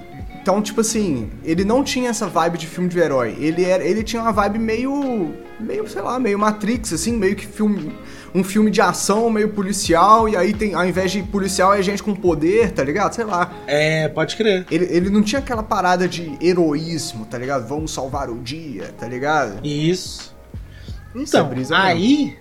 [0.49, 3.37] Então, tipo assim, ele não tinha essa vibe de filme de herói.
[3.39, 5.35] Ele, era, ele tinha uma vibe meio.
[5.61, 7.95] meio, sei lá, meio Matrix, assim, meio que filme.
[8.35, 12.03] Um filme de ação, meio policial, e aí tem, ao invés de policial, é gente
[12.03, 13.13] com poder, tá ligado?
[13.13, 13.53] Sei lá.
[13.67, 14.65] É, pode crer.
[14.71, 17.69] Ele, ele não tinha aquela parada de heroísmo, tá ligado?
[17.69, 19.61] Vamos salvar o dia, tá ligado?
[19.63, 20.35] Isso.
[21.15, 22.39] É Então, aí,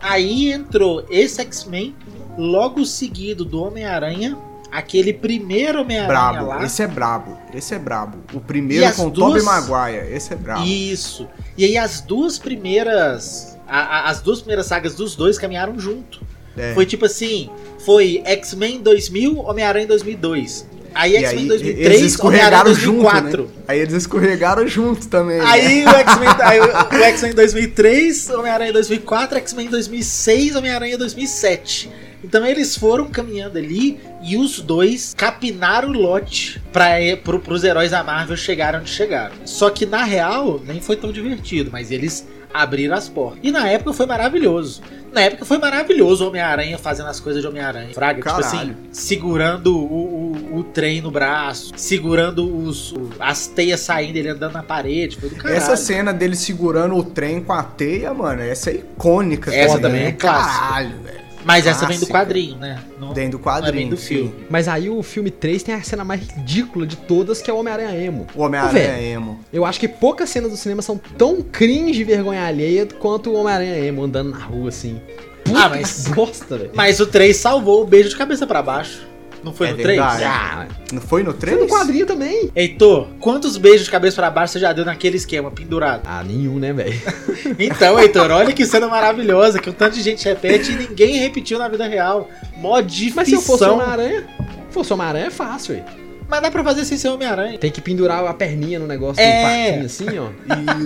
[0.00, 1.94] aí entrou esse X-Men,
[2.36, 4.36] logo seguido do Homem-Aranha,
[4.74, 6.46] aquele primeiro Homem-Aranha Brabo.
[6.48, 6.64] lá.
[6.64, 7.38] Esse é brabo.
[7.54, 8.18] Esse é brabo.
[8.32, 10.12] O primeiro com duas- Tobey Maguire.
[10.14, 10.64] Esse é brabo.
[10.66, 11.28] Isso.
[11.56, 13.56] E aí as duas primeiras.
[13.66, 16.20] a- a- as duas primeiras sagas dos dois caminharam junto.
[16.56, 16.74] É.
[16.74, 17.48] Foi tipo assim:
[17.84, 20.66] foi X-Men 2000, Homem-Aranha 2002.
[20.94, 23.42] Aí X-Men aí, 2003, eles escorregaram junto, 2004.
[23.42, 23.48] né?
[23.66, 25.38] Aí eles escorregaram junto também.
[25.38, 25.44] né?
[25.44, 25.88] Aí o
[27.02, 31.90] X-Men 2003, Homem-Aranha 2004, X-Men 2006, Homem-Aranha 2007.
[32.24, 37.90] Então eles foram caminhando ali e os dois capinaram o lote para pro, pros heróis
[37.90, 39.34] da Marvel chegarem onde chegaram.
[39.44, 43.40] Só que na real nem foi tão divertido, mas eles abriram as portas.
[43.42, 44.80] E na época foi maravilhoso.
[45.12, 47.94] Na época foi maravilhoso o Homem-Aranha fazendo as coisas de Homem-Aranha.
[47.94, 48.76] Fraga, tipo assim, Caralho.
[48.90, 54.54] segurando o, o, o trem no braço, segurando os, o- as teias saindo, ele andando
[54.54, 55.16] na parede.
[55.16, 55.56] Caralho.
[55.56, 59.54] Essa cena dele segurando o trem com a teia, mano, essa é icônica.
[59.54, 60.08] Essa também né?
[60.08, 60.58] é clássica.
[60.66, 61.23] Caralho, velho.
[61.44, 62.82] Mas essa vem do quadrinho, né?
[62.98, 63.72] Não, Dentro do é quadrinho.
[63.74, 64.06] bem do sim.
[64.14, 64.34] filme.
[64.48, 67.58] Mas aí o filme 3 tem a cena mais ridícula de todas, que é o
[67.58, 68.26] Homem-Aranha Emo.
[68.34, 69.38] O Homem-Aranha emo.
[69.52, 73.34] Eu acho que poucas cenas do cinema são tão cringe e vergonha alheia quanto o
[73.34, 75.00] Homem-Aranha Emo andando na rua assim.
[75.44, 76.70] Puta Ah, mas- bosta, velho.
[76.74, 79.06] Mas o 3 salvou o beijo de cabeça pra baixo.
[79.44, 79.88] Não foi É no 3?
[80.00, 80.24] verdade.
[80.24, 81.60] Ah, Não foi no foi 3?
[81.60, 82.50] no quadrinho também.
[82.56, 86.02] Heitor, quantos beijos de cabeça pra baixo você já deu naquele esquema pendurado?
[86.06, 86.94] Ah, nenhum, né, velho?
[87.58, 91.58] Então, Heitor, olha que cena maravilhosa, que um tanto de gente repete e ninguém repetiu
[91.58, 92.28] na vida real.
[92.56, 93.12] Mó difícil.
[93.16, 95.86] Mas se eu fosse o Homem-Aranha, se fosse o Homem-Aranha é fácil, velho.
[96.26, 97.58] Mas dá pra fazer sem ser Homem-Aranha.
[97.58, 99.26] Tem que pendurar a perninha no negócio É.
[99.26, 100.28] do parquinho assim, ó.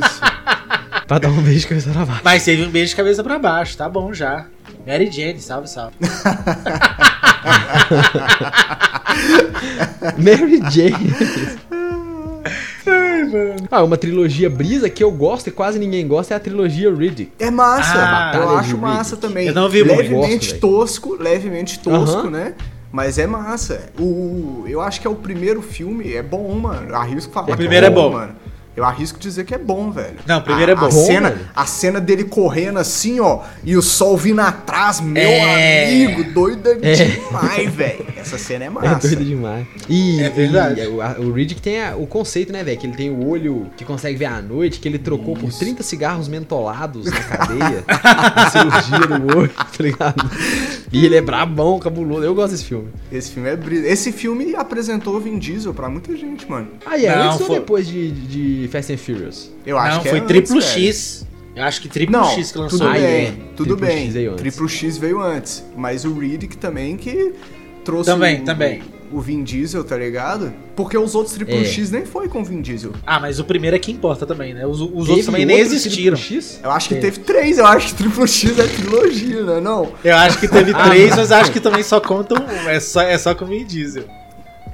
[0.04, 0.20] Isso.
[1.06, 2.20] Pra dar um beijo com essa baixo.
[2.24, 4.44] Mas teve um beijo de cabeça pra baixo, tá bom já.
[4.86, 5.94] Mary Jane, salve, salve.
[10.18, 11.12] Mary Jane.
[13.70, 17.32] Ah, uma trilogia brisa que eu gosto e quase ninguém gosta é a trilogia Riddick.
[17.38, 17.92] É massa.
[17.94, 19.48] Ah, eu acho massa também.
[19.48, 19.98] Eu não vi muito.
[19.98, 22.30] Levemente Gosto, tosco, levemente tosco, Aham.
[22.30, 22.54] né?
[22.90, 23.90] Mas é massa.
[23.98, 26.94] O, eu acho que é o primeiro filme, é bom, mano.
[26.94, 27.48] Arrisco falar.
[27.48, 28.12] O que primeiro é bom.
[28.12, 28.32] mano.
[28.78, 30.14] Eu arrisco dizer que é bom, velho.
[30.24, 30.86] Não, primeiro a, é bom.
[30.86, 31.48] A cena, velho.
[31.56, 35.86] a cena dele correndo assim, ó, e o sol vindo atrás, meu É.
[35.86, 36.92] amigo, doida É.
[36.94, 38.06] demais, velho.
[38.16, 39.08] Essa cena é É massa.
[39.08, 39.66] doido demais.
[39.88, 40.80] E, É verdade.
[40.80, 42.78] e o, a- o Riddick tem a- o conceito, né, velho?
[42.78, 45.82] Que ele tem o olho que consegue ver à noite, que ele trocou por 30
[45.82, 47.84] cigarros mentolados na cadeia.
[48.36, 50.30] na cirurgia do olho, tá ligado?
[50.92, 52.22] E ele é brabão, cabuloso.
[52.24, 52.88] Eu gosto desse filme.
[53.10, 53.86] Esse filme é brisa.
[53.88, 56.68] Esse filme apresentou o Vin Diesel pra muita gente, mano.
[56.86, 59.50] Ah, e é Não, antes ou foi- depois de, de Fast and Furious?
[59.66, 60.72] Eu acho não, que é foi antes, triplo velho.
[60.86, 61.26] X.
[61.56, 62.78] Eu acho que triplo Não, X que lançou.
[62.78, 63.30] tudo Ah, bem, é.
[63.56, 64.04] tudo Triplo bem.
[64.06, 64.42] X veio antes.
[64.42, 65.64] Triplo X veio antes.
[65.76, 67.32] Mas o Riddick também que
[67.84, 68.82] trouxe Também, o, também.
[69.10, 70.52] o Vin Diesel, tá ligado?
[70.76, 71.64] Porque os outros Triplo É.
[71.64, 72.92] X nem foi com o Vin Diesel.
[73.04, 74.64] Ah, mas o primeiro é que importa também, né?
[74.66, 76.16] Os, os Teve outros também nem outro existiram.
[76.16, 76.60] Triplo X?
[76.62, 77.00] Eu acho que É.
[77.00, 79.60] teve três, eu acho que Triplo X é trilogia, né?
[79.60, 79.92] Não.
[80.04, 82.68] Eu acho que teve Ah, três, mas- mas acho que também só contam um.
[82.68, 84.04] É só, é só com o Vin Diesel.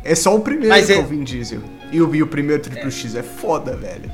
[0.05, 1.61] É só o primeiro Mas que é é- o Vin Diesel.
[1.91, 4.11] E o, e o primeiro Triplo X é foda, velho.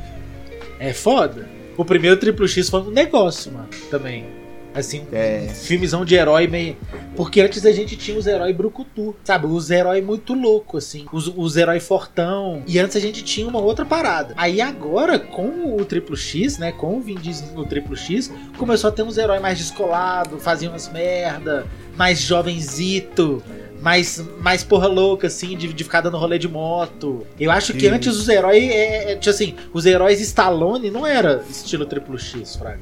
[0.79, 1.49] É foda.
[1.77, 3.69] O primeiro triplo X foi um negócio, mano.
[3.91, 4.27] Também.
[4.75, 5.49] Assim, É.
[5.51, 6.77] um filmezão de herói meio.
[7.17, 9.47] Porque antes a gente tinha os heróis brucutu, sabe?
[9.47, 11.07] Os heróis muito louco, assim.
[11.13, 12.63] Os, os heróis fortão.
[12.67, 14.33] E antes a gente tinha uma outra parada.
[14.37, 16.71] Aí agora, com o triplo X, né?
[16.71, 20.73] Com o Vin Diesel no triplo X, começou a ter uns heróis mais descolados, faziam
[20.73, 23.43] umas merda, mais jovenzito.
[23.81, 27.27] Mais, mais porra louca, assim, de, de ficar dando rolê de moto.
[27.39, 27.95] Eu acho que Isso.
[27.95, 28.63] antes os heróis.
[28.63, 32.81] É, é, tipo assim, os heróis Stallone não era estilo triplo X, Fraga.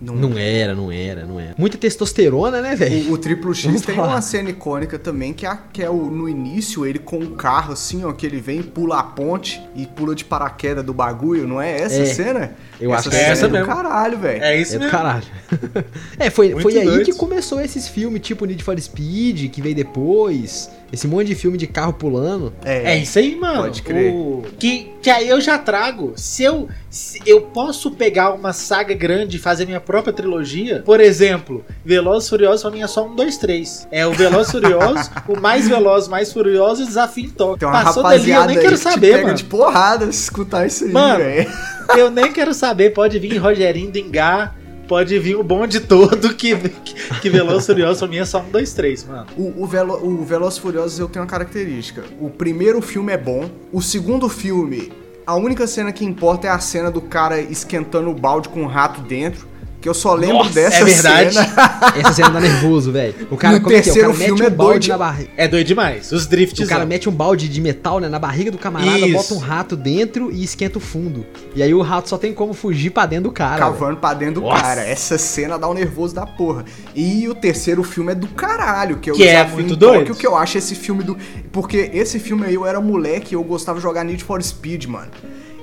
[0.00, 1.54] Não era, não era, não era.
[1.58, 3.10] Muita testosterona, né, velho?
[3.10, 4.08] O, o Triplo X Vamos tem falar.
[4.14, 7.72] uma cena icônica também, que é, que é o, no início, ele com o carro
[7.74, 11.60] assim, ó, que ele vem, pula a ponte e pula de paraquedas do bagulho, não
[11.60, 12.04] é essa É.
[12.06, 12.52] cena?
[12.80, 13.66] Eu essa acho que cena é essa é do mesmo.
[13.66, 14.42] caralho, velho.
[14.42, 14.90] É isso É do mesmo.
[14.96, 15.24] caralho.
[16.18, 17.04] é, foi, Muito foi aí doido.
[17.04, 20.70] que começou esses filmes, tipo Need for Speed, que veio depois.
[20.92, 22.52] Esse monte de filme de carro pulando.
[22.64, 23.62] É isso aí, mano.
[23.62, 24.12] Pode crer.
[24.12, 26.12] O- Que, que aí eu já trago.
[26.16, 31.00] Se eu, se eu posso pegar uma saga grande e fazer minha própria trilogia, por
[31.00, 33.86] exemplo, Velozes e Furiosos pra mim é só um, dois, três.
[33.92, 38.02] É o Velozes e Furiosos, o mais veloz, mais furioso e Desafio em uma Passou
[38.02, 39.36] dali, eu nem quero que te saber, pega mano.
[39.36, 41.50] de porrada se escutar isso aí, Mano, velho.
[41.96, 42.90] Eu nem quero saber.
[42.90, 44.56] Pode vir Rogerinho Dengar,
[44.90, 48.40] pode vir o bonde todo que, que, que Velozes e Furiosos pra mim é só
[48.40, 49.24] um, dois, três, mano.
[49.36, 52.02] O, o, Velo, o Velozes e Furiosos eu tenho uma característica.
[52.20, 53.48] O primeiro filme é bom.
[53.72, 54.92] O segundo filme,
[55.24, 58.66] a única cena que importa é a cena do cara esquentando o balde com um
[58.66, 59.46] rato dentro.
[59.80, 61.34] Que eu só lembro Nossa, dessa é verdade.
[61.34, 61.48] cena.
[61.96, 63.14] Essa cena dá nervoso, velho.
[63.30, 63.92] O cara, No como é que é?
[63.92, 64.88] O terceiro cara mete filme um é balde doido.
[64.88, 65.30] na barriga.
[65.38, 66.12] É doido demais.
[66.12, 66.66] Os drifts.
[66.66, 69.12] O cara mete um balde de metal né, na barriga do camarada, Isso.
[69.14, 71.24] bota um rato dentro e esquenta o fundo.
[71.56, 73.58] E aí o rato só tem como fugir pra dentro do cara.
[73.58, 74.60] Cavando pra dentro do Nossa.
[74.62, 74.82] cara.
[74.82, 76.66] Essa cena dá um nervoso da porra.
[76.94, 79.98] E o terceiro filme é do caralho, que é o Que é Desafio muito doido.
[80.00, 81.16] Tóquio, que eu acho esse filme do...
[81.50, 84.84] Porque esse filme aí eu era moleque e eu gostava de jogar Need for Speed,
[84.84, 85.10] mano.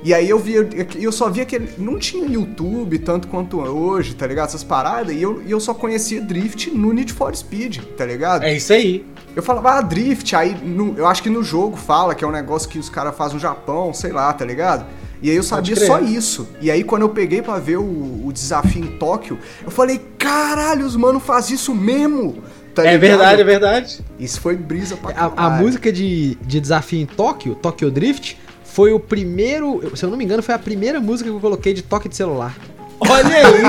[0.03, 0.67] E aí eu via,
[0.99, 4.47] eu só via que ele não tinha YouTube tanto quanto hoje, tá ligado?
[4.47, 8.43] Essas paradas, e eu, e eu só conhecia Drift no Need for Speed, tá ligado?
[8.43, 9.05] É isso aí.
[9.35, 12.31] Eu falava, ah, Drift, aí no- eu acho que no jogo fala que é um
[12.31, 14.85] negócio que os caras fazem no Japão, sei lá, tá ligado?
[15.21, 16.47] E aí eu sabia só isso.
[16.61, 17.83] E aí quando eu peguei pra ver o,
[18.25, 22.43] o desafio em Tóquio, eu falei, caralho, os mano faz isso mesmo.
[22.75, 23.99] Tá é verdade, é verdade.
[24.19, 25.63] Isso foi brisa pra A, a caralho.
[25.65, 28.37] música de, de desafio em Tóquio, Tokyo Drift,
[28.77, 29.81] foi o primeiro.
[29.95, 32.15] Se eu não me engano, foi a primeira música que eu coloquei de toque de
[32.15, 32.55] celular.
[32.99, 33.63] Olha aí.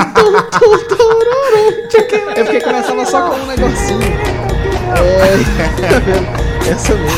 [2.35, 3.99] É porque começava só com um negocinho.
[5.25, 7.09] É, essa mesmo.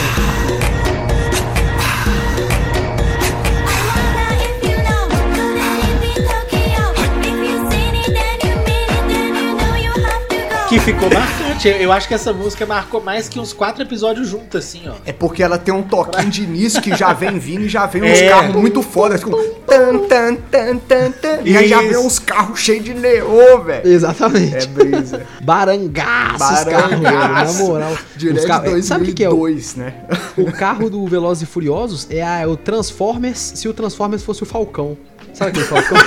[10.69, 11.40] Que ficou marcante.
[11.63, 14.93] Eu eu acho que essa música marcou mais que uns quatro episódios juntos, assim, ó.
[15.05, 18.03] É porque ela tem um toquinho de início que já vem vindo e já vem
[18.03, 18.29] uns É.
[18.29, 19.17] carros muito foda.
[19.17, 23.59] Tipo, tan, tan, tan, tan, tan, e aí já vem uns carros cheios de neô,
[23.61, 23.87] velho.
[23.87, 24.55] Exatamente.
[24.55, 25.25] É brisa.
[25.43, 27.63] Barangaço, velho, na Barangaço.
[27.65, 27.97] moral.
[28.15, 29.29] Direto Os carros- de Sabe o que, que é?
[29.29, 29.93] O, 2002, né?
[30.37, 34.45] o carro do Velozes e Furiosos é a- o Transformers se o Transformers fosse o
[34.45, 34.97] Falcão.
[35.33, 35.97] Sabe aquele Falcão?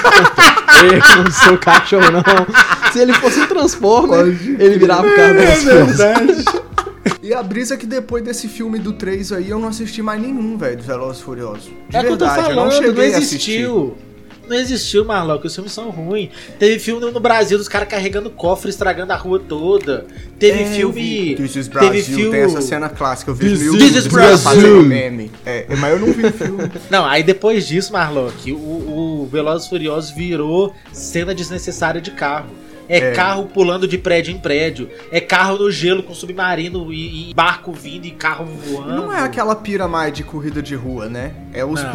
[0.84, 2.22] Eu não sou cachorro, não.
[2.92, 4.26] Se ele fosse um Transformer,
[4.58, 5.96] ele virava o carro do É Velozes.
[5.96, 6.44] verdade.
[7.22, 10.20] E a brisa é que depois desse filme do 3 aí, eu não assisti mais
[10.20, 11.64] nenhum, velho, dos Velozes Furiosos.
[11.88, 13.66] De É que eu verdade, falando, não não, cheguei a assistir.
[14.48, 16.30] Não existiu, Marlon, que os filmes são ruins.
[16.58, 20.06] Teve filme no Brasil dos caras carregando cofre, estragando a rua toda.
[20.38, 21.34] Teve É, filme.
[21.36, 22.30] This is teve Brasil, filme.
[22.30, 24.38] tem essa cena clássica, eu vi This mil is vídeos Brasil.
[24.38, 25.30] fazendo meme.
[25.46, 26.70] É, mas eu não vi o filme.
[26.90, 32.50] Não, aí depois disso, Marlon, que o, o Velozes Furiosos virou cena desnecessária de carro.
[32.86, 33.10] É, É.
[33.12, 34.90] carro pulando de prédio em prédio.
[35.10, 38.94] É carro no gelo com submarino e, e barco vindo e carro voando.
[38.94, 41.32] Não é aquela pira mais de corrida de rua, né?
[41.54, 41.90] É os Não.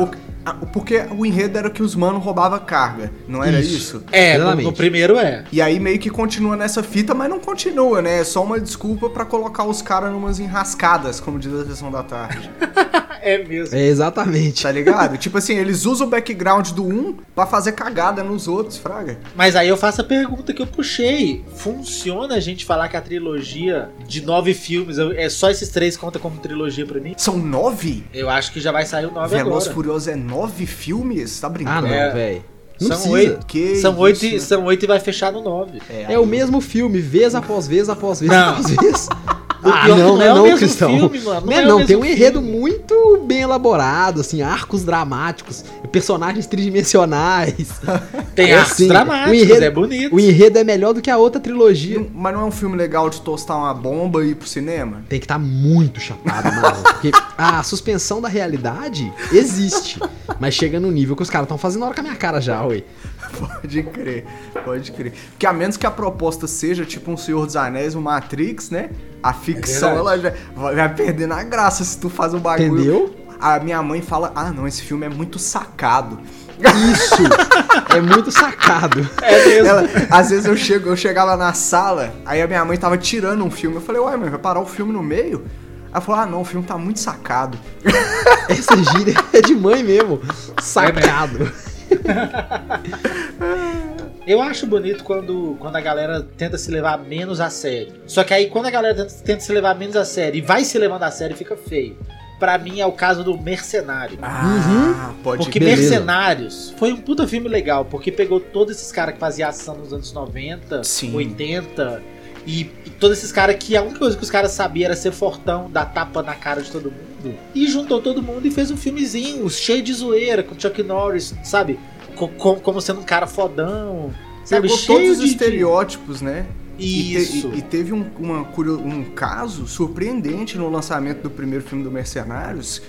[0.49, 3.75] Ah, Porque o enredo era que os manos roubavam carga, não era Isso.
[3.77, 4.03] isso?
[4.11, 4.65] É, no, Exatamente.
[4.65, 5.43] no primeiro é.
[5.51, 8.19] E aí meio que continua nessa fita, mas não continua, né?
[8.19, 12.03] É só uma desculpa pra colocar os caras numas enrascadas, como diz a sessão da
[12.03, 12.49] tarde.
[13.21, 13.75] É mesmo.
[13.75, 14.63] É, exatamente.
[14.63, 15.17] Tá ligado?
[15.17, 19.19] tipo assim, eles usam o background do um pra fazer cagada nos outros, fraga.
[19.35, 21.43] Mas aí eu faço a pergunta que eu puxei.
[21.55, 26.17] Funciona a gente falar que a trilogia de nove filmes, é só esses três conta
[26.17, 27.13] como trilogia pra mim?
[27.17, 28.05] São nove?
[28.13, 29.73] Eu acho que já vai sair o nove Veloz agora.
[29.75, 31.39] Furiosos é nove filmes?
[31.39, 31.87] Tá Ah, brincando?
[31.87, 32.09] não, É.
[32.11, 32.43] velho.
[32.81, 33.45] Não São oito.
[33.45, 35.81] Que São oito, e, são oito e vai fechar no nove.
[35.89, 38.51] É o mesmo filme, vez após vez após vez Não.
[38.51, 39.09] após vez.
[39.63, 40.89] Ah, pior não, não não é é o não, mesmo Cristão.
[40.89, 42.57] filme, mano, não Não é é o não, mesmo tem um enredo filme.
[42.59, 47.67] muito bem elaborado, assim, arcos dramáticos, personagens tridimensionais.
[48.35, 50.15] Tem É arcos assim, dramáticos, o enredo- é bonito.
[50.15, 51.99] O enredo é melhor do que a outra trilogia.
[51.99, 55.03] Não- Mas não é um filme legal de tostar uma bomba e ir pro cinema?
[55.09, 56.77] Tem que estar muito chapado, mano.
[56.83, 59.99] Porque a suspensão da realidade existe.
[60.39, 62.63] Mas chega no nível que os caras estão fazendo hora com a minha cara já,
[62.65, 62.83] ué.
[63.39, 64.25] Pode crer,
[64.65, 65.13] pode crer.
[65.31, 68.89] Porque a menos que a proposta seja tipo um Senhor dos Anéis, um Matrix, né?
[69.21, 72.73] A ficção, ela já vai perdendo a graça se tu faz um bagulho.
[72.73, 73.15] Entendeu?
[73.39, 76.19] A minha mãe fala, ah não, esse filme é muito sacado.
[76.59, 79.09] Isso é muito sacado.
[79.21, 79.67] É mesmo.
[79.67, 83.43] Ela, às vezes eu chego, eu chegava na sala, aí a minha mãe tava tirando
[83.43, 83.77] um filme.
[83.77, 85.45] Eu falei, uai, mãe, vai parar o filme no meio?
[85.91, 87.57] Ela falou, ah não, o filme tá muito sacado.
[88.47, 90.21] Essa gíria é de mãe mesmo.
[90.61, 91.51] Sacado.
[94.29, 97.93] Eu acho bonito quando, quando a galera tenta se levar menos a sério.
[98.05, 100.63] Só que aí quando a galera tenta, tenta se levar menos a sério e vai
[100.63, 101.97] se levando a sério, fica feio.
[102.37, 104.19] Pra mim é o caso do Mercenário.
[104.21, 105.81] Ah, pode Porque beleza.
[105.81, 109.91] Mercenários foi um puta filme legal, porque pegou todos esses caras que faziam ação nos
[109.91, 111.15] anos 90, Sim.
[111.15, 112.03] 80,
[112.45, 115.11] e, e todos esses caras que a única coisa que os caras sabiam era ser
[115.11, 117.35] fortão, dar tapa na cara de todo mundo.
[117.55, 121.79] E juntou todo mundo e fez um filmezinho cheio de zoeira, com Chuck Norris, sabe?
[122.19, 124.11] Co- co- como sendo um cara fodão.
[124.43, 124.63] Sabe?
[124.63, 126.45] Pegou cheio todos os de- estereótipos, né?
[126.77, 127.51] E, te- Isso.
[127.55, 132.81] e- teve um, uma um caso surpreendente no lançamento do primeiro filme do Mercenários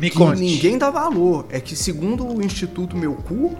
[0.00, 0.40] Me que conte.
[0.40, 1.46] ninguém dá valor.
[1.50, 3.56] É que, segundo o Instituto Meu Cu,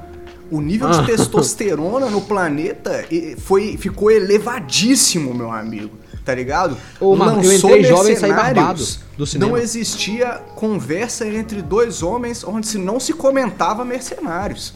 [0.50, 0.92] o nível Ah.
[0.92, 3.04] de testosterona no planeta
[3.38, 5.90] foi, ficou elevadíssimo, meu amigo.
[6.28, 6.76] Tá ligado?
[7.00, 9.50] Ô, mano, eu entrei jovem e saí barbado do cinema.
[9.52, 14.74] Não existia conversa entre dois homens onde se não se comentava mercenários.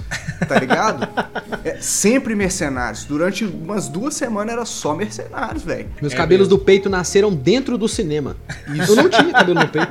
[0.49, 1.07] Tá ligado?
[1.65, 3.05] É, sempre mercenários.
[3.05, 5.89] Durante umas duas semanas era só mercenários, velho.
[6.01, 6.59] Meus É cabelos mesmo.
[6.59, 8.35] do peito nasceram dentro do cinema.
[8.67, 9.89] Eu não tinha cabelo no peito.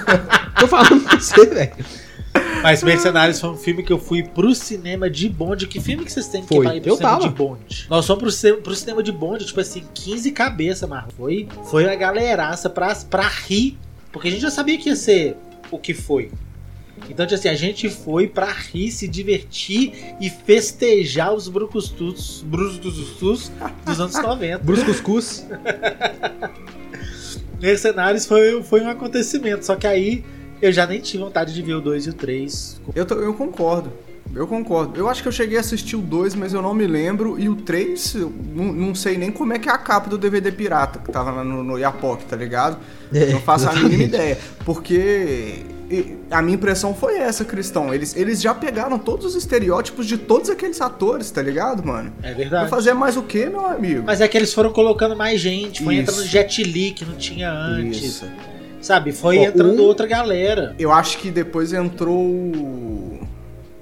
[0.58, 1.72] Tô falando com você, velho.
[2.62, 5.66] Mas Mercenários foi um filme que eu fui pro cinema de bonde.
[5.66, 6.66] Que filme que vocês têm que Foi.
[6.76, 7.28] ir pro Eu cinema tava.
[7.28, 7.86] de bonde?
[7.88, 11.10] Nós fomos pro, cinema- pro cinema de bonde, tipo assim, 15 cabeças, Marlon.
[11.16, 13.78] Foi, foi a galeraça pra, pra rir.
[14.12, 15.36] Porque a gente já sabia que ia ser
[15.70, 16.30] o que foi.
[17.10, 23.50] Então, tipo assim, a gente foi pra rir, se divertir e festejar os brucustus, brucustus
[23.84, 24.58] dos anos 90.
[24.64, 25.46] Brus Cuscuz.
[27.60, 29.64] Mercenários foi, foi um acontecimento.
[29.64, 30.24] Só que aí
[30.60, 32.80] eu já nem tive vontade de ver o 2 e o 3.
[32.94, 33.92] Eu, eu concordo.
[34.34, 34.98] Eu concordo.
[34.98, 37.38] Eu acho que eu cheguei a assistir o 2, mas eu não me lembro.
[37.38, 40.18] E o 3, eu não, não sei nem como é que é a capa do
[40.18, 42.78] DVD pirata que tava lá no, no Iapoc, tá ligado?
[43.14, 44.14] É, não faço a mínima exatamente.
[44.14, 44.38] ideia.
[44.64, 45.62] Porque
[46.30, 47.94] a minha impressão foi essa, Cristão.
[47.94, 52.12] Eles, eles já pegaram todos os estereótipos de todos aqueles atores, tá ligado, mano?
[52.22, 52.70] É Vai verdade.
[52.70, 54.02] fazer mais o quê, meu amigo?
[54.04, 56.10] Mas é que eles foram colocando mais gente, foi Isso.
[56.10, 58.26] entrando Jet Li que não tinha antes, Isso.
[58.86, 59.12] Sabe?
[59.12, 60.74] Foi Ó, entrando um- outra galera.
[60.78, 63.20] Eu acho que depois entrou.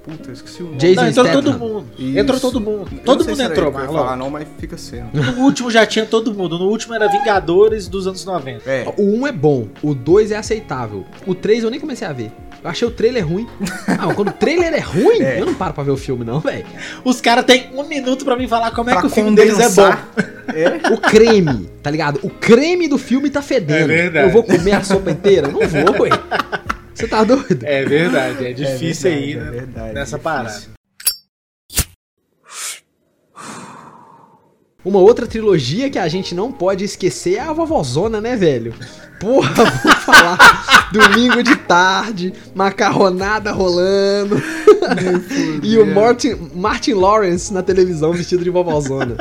[0.03, 0.77] Puta, eu esqueci o nome.
[0.77, 1.41] Jason não, entrou Statham.
[1.43, 1.85] todo mundo.
[1.97, 2.19] Isso.
[2.19, 2.87] Entrou todo mundo.
[2.91, 3.93] Eu Todo não sei mundo entrou, ia Marlon.
[3.97, 5.09] falar, não, mas fica sendo.
[5.19, 6.59] No último já tinha todo mundo.
[6.59, 8.69] No último era Vingadores dos anos 90.
[8.69, 8.85] É.
[8.97, 11.03] O 1 é bom, o 2 é aceitável.
[11.25, 12.31] O 3 eu nem comecei a ver.
[12.65, 13.47] Eu achei o trailer ruim.
[13.87, 15.39] Ah, quando o trailer é ruim, É.
[15.39, 16.65] eu não paro pra ver o filme, não, velho.
[17.03, 19.59] Os caras têm um minuto pra me falar como é Pra que o filme deles
[19.59, 19.95] é bom.
[20.51, 20.91] É.
[20.91, 22.19] O creme, tá ligado?
[22.23, 23.83] O creme do filme tá fedendo.
[23.83, 24.27] É verdade.
[24.27, 25.47] Eu vou comer a sopa inteira?
[25.47, 26.09] Não vou, ué.
[26.91, 27.59] Você tá doido?
[27.63, 29.51] É verdade, é difícil verdade, aí, é né?
[29.51, 30.74] verdade, Nessa é parada.
[34.85, 38.73] Uma outra trilogia que a gente não pode esquecer é a Vovozona, né, velho?
[39.19, 44.39] Porra, vamos falar domingo de tarde, macarronada rolando.
[45.63, 49.15] e o Martin, Martin Lawrence na televisão vestido de vovozona.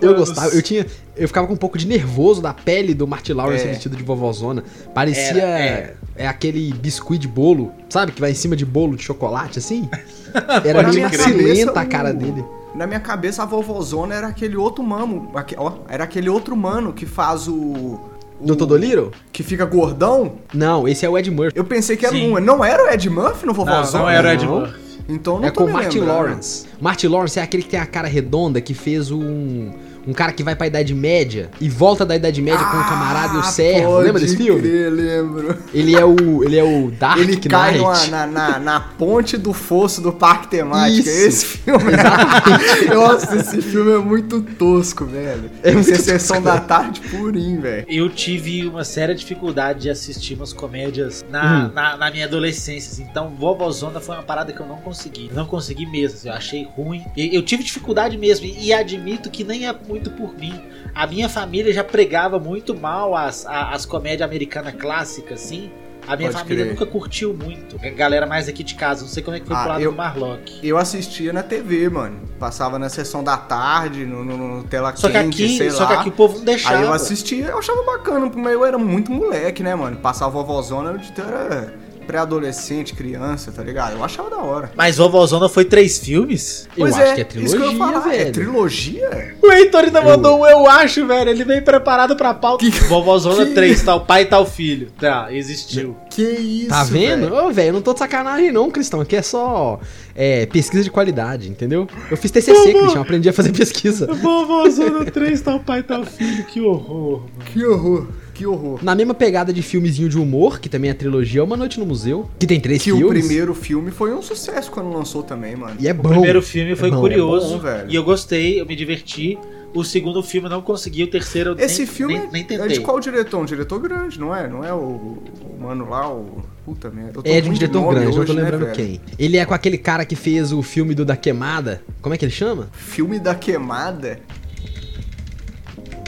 [0.00, 0.86] Eu gostava, eu tinha.
[1.16, 3.68] Eu ficava com um pouco de nervoso da pele do Martin Lawrence É.
[3.68, 4.62] vestido de vovozona.
[4.94, 5.42] Parecia.
[5.42, 5.94] Era, é.
[6.14, 8.12] É aquele biscuit de bolo, sabe?
[8.12, 9.88] Que vai em cima de bolo de chocolate, assim.
[10.64, 12.44] Era meio macilenta a cara o- dele.
[12.74, 15.30] Na minha cabeça, a vovozona era aquele outro mano.
[15.34, 18.00] aque- ó, era aquele outro mano que faz o.
[18.40, 18.64] Dr.
[18.64, 19.10] Dolittle?
[19.32, 20.32] Que fica gordão?
[20.52, 21.52] Não, esse é o Ed Murphy.
[21.56, 22.32] Eu pensei que era Sim.
[22.32, 22.40] um.
[22.40, 24.02] Não era o Ed Murphy no Não, Vovózão?
[24.02, 24.60] não era o Ed Não.
[24.60, 24.82] Murphy.
[25.08, 26.16] Então não É tô com o Martin lembrando.
[26.16, 26.66] Lawrence.
[26.80, 29.72] Martin Lawrence é aquele que tem a cara redonda, que fez um.
[30.06, 33.34] Um cara que vai pra Idade Média e volta da Idade Média com o camarada
[33.34, 33.98] e o Ah, servo.
[33.98, 34.60] Lembra desse filme?
[34.60, 35.56] Crer, lembro.
[35.72, 36.44] Ele é o.
[36.44, 37.82] Ele é o Dark Ele cai Knight.
[37.84, 41.08] numa- na, na, na ponte do fosso do parque temático.
[41.08, 41.28] É Isso.
[41.28, 41.92] esse filme.
[42.94, 45.50] Nossa, esse filme é muito tosco, velho.
[45.62, 47.86] É muito Esse é sessão da tarde purinho, velho.
[47.88, 51.30] Eu tive uma séria dificuldade de assistir umas comédias Hum.
[51.30, 52.92] na, na, na minha adolescência.
[52.92, 53.06] assim.
[53.10, 55.30] Então, Vovozona foi uma parada que eu não consegui.
[55.32, 56.16] Não consegui mesmo.
[56.18, 57.04] assim, eu achei ruim.
[57.16, 58.46] E eu tive dificuldade mesmo.
[58.46, 60.58] E, e admito que nem é muito por mim.
[60.94, 65.70] A minha família já pregava muito mal as, as comédias americanas clássicas, assim.
[66.08, 66.74] A minha Pode família crer.
[66.74, 67.76] nunca curtiu muito.
[67.80, 69.02] A galera mais aqui de casa.
[69.02, 70.58] Não sei como é que foi Ah, pro lado eu- do Marlock.
[70.66, 72.18] Eu assistia na TV, mano.
[72.40, 75.84] Passava na sessão da tarde, no, no, no tela Só que quente, sei aqui, só
[75.84, 75.88] lá.
[75.88, 76.76] que aqui o povo não deixava.
[76.78, 79.96] Aí eu assistia, eu achava bacana, mas eu era muito moleque, né, mano?
[79.98, 83.92] Passava vovózona, eu de- eu era pré-adolescente, criança, tá ligado?
[83.96, 84.70] Eu achava da hora.
[84.76, 86.68] Mas Vovozona foi três filmes?
[86.76, 87.98] Eu Pois acho que é isso que eu ia trilogia, falar.
[88.00, 88.28] velho.
[88.28, 89.34] É trilogia?
[89.42, 91.30] O Heitor ainda Eu- mandou um eu acho, velho.
[91.30, 92.64] Ele veio preparado pra pauta.
[92.88, 94.88] Vovozona 3, tal pai, tal filho.
[94.98, 95.96] Tá, existiu.
[96.10, 97.30] Que isso, Tá vendo?
[97.30, 97.34] velho?
[97.46, 99.00] Ô, velho, eu não tô de sacanagem, não, Cristão.
[99.00, 99.80] Aqui é só
[100.14, 101.86] é, pesquisa de qualidade, entendeu?
[102.10, 102.96] Eu fiz TCC, Cristian.
[102.98, 104.06] Eu aprendi a fazer pesquisa.
[104.12, 106.44] Vovozona 3, tal pai, tal filho.
[106.44, 107.22] Que horror.
[107.52, 108.78] Que horror, que horror.
[108.82, 111.86] Na mesma pegada de filmezinho de humor, que também é trilogia, é Uma Noite no
[111.86, 113.04] Museu, que tem três Que filmes.
[113.06, 115.76] o primeiro filme foi um sucesso quando lançou também, mano.
[115.78, 116.08] E é O bom.
[116.10, 117.46] primeiro filme foi É bom, curioso.
[117.46, 117.90] é bom, velho.
[117.90, 119.38] e eu gostei, eu me diverti.
[119.74, 122.44] O segundo filme eu não consegui, o terceiro eu Esse nem, filme nem, nem é
[122.44, 122.68] tentei.
[122.68, 123.40] de qual diretor?
[123.40, 124.46] Um diretor grande, não é?
[124.46, 126.42] Não é o, o mano lá, o...
[126.62, 127.12] Puta merda.
[127.18, 128.76] eu tô É de um diretor grande, não tô hoje, né, lembrando velho?
[128.76, 129.00] quem.
[129.18, 131.82] Ele é com aquele cara que fez o filme do Da Queimada.
[132.02, 132.68] Como é que ele chama?
[132.72, 134.20] Filme da queimada?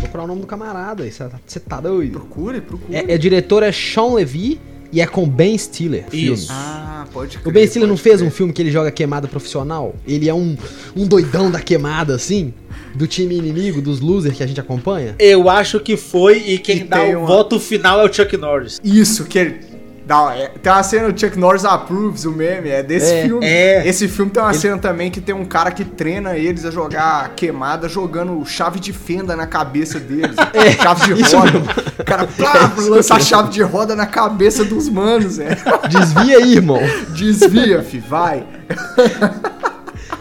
[0.05, 1.05] Vou procurar o nome do camarada.
[1.47, 2.13] Você tá doido?
[2.13, 2.95] Procure, procure.
[2.95, 4.61] É, é diretor é Sean Levy
[4.93, 6.05] e é com Ben Stiller.
[6.11, 6.35] filme.
[6.35, 6.49] Isso.
[6.53, 7.53] Ah, pode O crer.
[7.55, 8.29] Ben Stiller não fez crer.
[8.29, 9.95] um filme que ele joga queimada profissional?
[10.07, 10.57] Ele é um,
[10.95, 12.53] um doidão da queimada, assim?
[12.95, 15.15] Do time inimigo, dos losers que a gente acompanha?
[15.19, 18.37] Eu acho que foi, e quem E dá o uma- voto final é o Chuck
[18.37, 18.81] Norris.
[18.85, 19.74] Isso, que ele...
[20.07, 23.47] Dá, é, tem uma cena do Chuck Norris Approves, o meme, é desse É, filme.
[23.47, 23.89] é.
[23.89, 27.31] Esse filme tem uma cena também que tem um cara que treina eles a jogar
[27.35, 30.37] queimada, jogando chave de fenda na cabeça deles.
[30.83, 31.59] chave de É, roda.
[31.99, 35.57] O cara plá, lança a chave de roda na cabeça dos manos, é.
[35.89, 36.81] Desvia aí, irmão.
[37.17, 38.45] Desvia, fi, vai.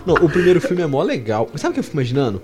[0.06, 1.50] Não, o primeiro filme é mó legal.
[1.56, 2.42] Sabe o que eu fico imaginando?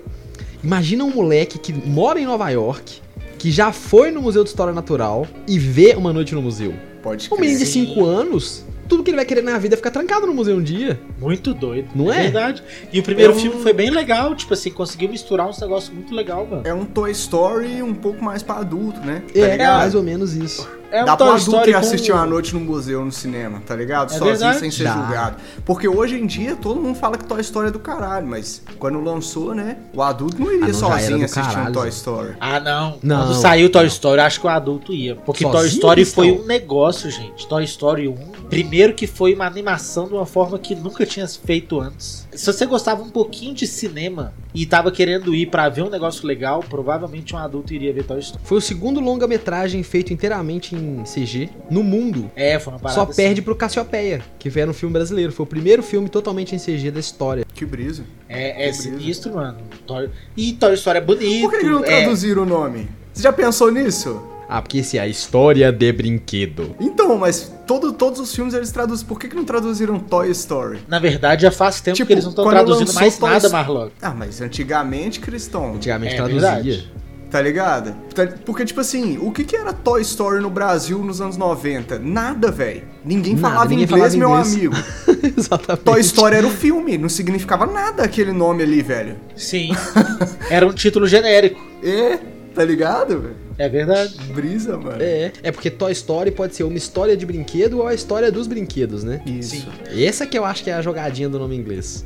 [0.62, 3.00] Imagina um moleque que mora em Nova York,
[3.40, 6.74] que já foi no Museu de História Natural e vê Uma Noite no Museu.
[7.02, 7.86] Pode Um menino de Sim.
[7.86, 10.62] 5 anos, tudo que ele vai querer na vida é ficar trancado no museu um
[10.62, 11.00] dia.
[11.18, 11.88] Muito doido.
[11.94, 12.24] Não é?
[12.24, 12.62] Verdade.
[12.92, 15.94] E o primeiro É um- filme foi bem legal, tipo assim, conseguiu misturar uns negócios
[15.94, 16.62] muito legal, mano.
[16.66, 19.22] É um Toy Story um pouco mais pra adulto, né?
[19.32, 19.78] Tá É, ligado?
[19.78, 20.68] mais ou menos isso.
[20.92, 23.62] É Dá Toy pra adulto Story ir com- assistir uma noite no museu, no cinema,
[23.64, 24.08] tá ligado?
[24.12, 24.58] É Sozinho, verdade.
[24.58, 24.92] sem ser Dá.
[24.94, 25.36] julgado.
[25.64, 29.00] Porque hoje em dia todo mundo fala que Toy Story é do caralho, mas quando
[29.00, 29.76] lançou, né?
[29.94, 31.88] O adulto não iria Ah, não, já era sozinho assistir um Toy.
[31.90, 32.34] Story.
[32.40, 32.98] Ah, não.
[33.04, 33.26] Não.
[33.28, 35.14] Quando saiu Toy Story, eu acho que o adulto ia.
[35.14, 36.44] Porque Toy Sozinho, Story foi Cristão?
[36.44, 37.46] um negócio, gente.
[37.46, 38.14] Toy Story 1.
[38.50, 42.26] Primeiro que foi uma animação de uma forma que nunca tinha feito antes.
[42.32, 46.26] Se você gostava um pouquinho de cinema e tava querendo ir pra ver um negócio
[46.26, 48.42] legal, provavelmente um adulto iria ver Toy Story.
[48.44, 52.28] Foi o segundo longa-metragem feito inteiramente em CG no mundo.
[52.34, 53.22] É, foi uma parada Só assim.
[53.22, 55.30] perde pro Cassiopeia, que era um filme brasileiro.
[55.30, 57.46] Foi o primeiro filme totalmente em CG da história.
[57.54, 58.02] Que brisa.
[58.28, 58.98] É, é Que brisa.
[58.98, 59.58] sinistro, mano.
[59.86, 60.10] Toy...
[60.36, 61.42] E Toy Story é bonito.
[61.42, 62.02] Por que, que não é...
[62.02, 62.88] traduziram o nome?
[63.12, 64.20] Você já pensou nisso?
[64.52, 66.74] Ah, porque esse é a história de brinquedo.
[66.80, 69.06] Então, mas todo, todos os filmes eles traduzem.
[69.06, 70.80] Por que, que não traduziram Toy Story?
[70.88, 73.28] Na verdade, já faz tempo Tipo, que eles não estão quando traduzindo lançou mais Toy
[73.30, 73.92] nada, Story- Marlock.
[74.02, 75.74] Ah, mas antigamente, Cristão.
[75.76, 76.40] Antigamente É traduzia.
[76.50, 76.92] verdade.
[77.30, 77.94] Tá ligado?
[78.12, 81.96] Tá- Porque, tipo assim, o que, que era Toy Story no Brasil nos anos 90?
[82.00, 82.82] Nada, velho.
[83.04, 84.54] Ninguém Nada, falava ninguém inglês, falava meu inglês.
[84.56, 84.74] amigo.
[85.38, 85.84] Exatamente.
[85.84, 89.14] Toy Story era o filme, não significava nada aquele nome ali, velho.
[89.36, 89.70] Sim.
[90.50, 91.60] Era um título genérico.
[91.84, 92.18] É,
[92.52, 93.20] tá ligado?
[93.20, 93.36] velho?
[93.60, 94.14] É verdade.
[94.32, 95.02] Brisa, mano.
[95.02, 98.46] É, é porque Toy Story pode ser uma história de brinquedo ou a história dos
[98.46, 99.20] brinquedos, né?
[99.26, 99.56] Isso.
[99.56, 99.68] Sim.
[100.02, 102.02] Essa que eu acho que é a jogadinha do nome inglês.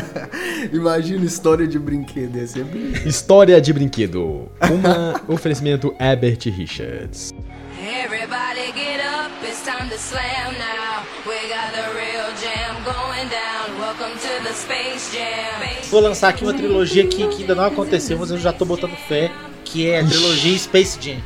[0.70, 3.08] Imagina história de brinquedo, ser brisa.
[3.08, 4.50] História de brinquedo.
[4.70, 7.32] Uma oferecimento Herbert Richards.
[7.80, 11.06] Everybody get up, it's time to slam now.
[11.24, 13.80] We got the real jam going down.
[13.80, 15.90] Welcome to the Space Jam.
[15.90, 18.94] Vou lançar aqui uma trilogia que, que ainda não aconteceu, mas eu já tô botando
[19.08, 19.30] fé,
[19.72, 21.16] que é a trilogia Space Jam.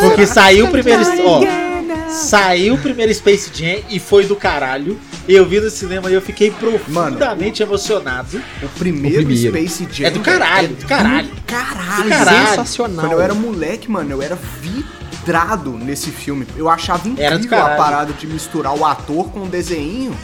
[0.00, 1.02] Porque saiu o primeiro.
[1.26, 1.42] Ó,
[2.08, 4.98] saiu o primeiro Space Jam e foi do caralho.
[5.28, 8.40] Eu vi no cinema e eu fiquei profundamente emocionado.
[8.62, 9.50] O primeiro, O primeiro.
[9.50, 10.06] Space Jam.
[10.06, 11.28] É do caralho, do caralho.
[11.28, 12.04] do caralho.
[12.04, 12.48] Do caralho.
[12.48, 13.04] Sensacional.
[13.04, 16.46] Quando eu era moleque, mano, eu era vidrado nesse filme.
[16.56, 20.16] Eu achava incrível a parada de misturar o ator com o desenho.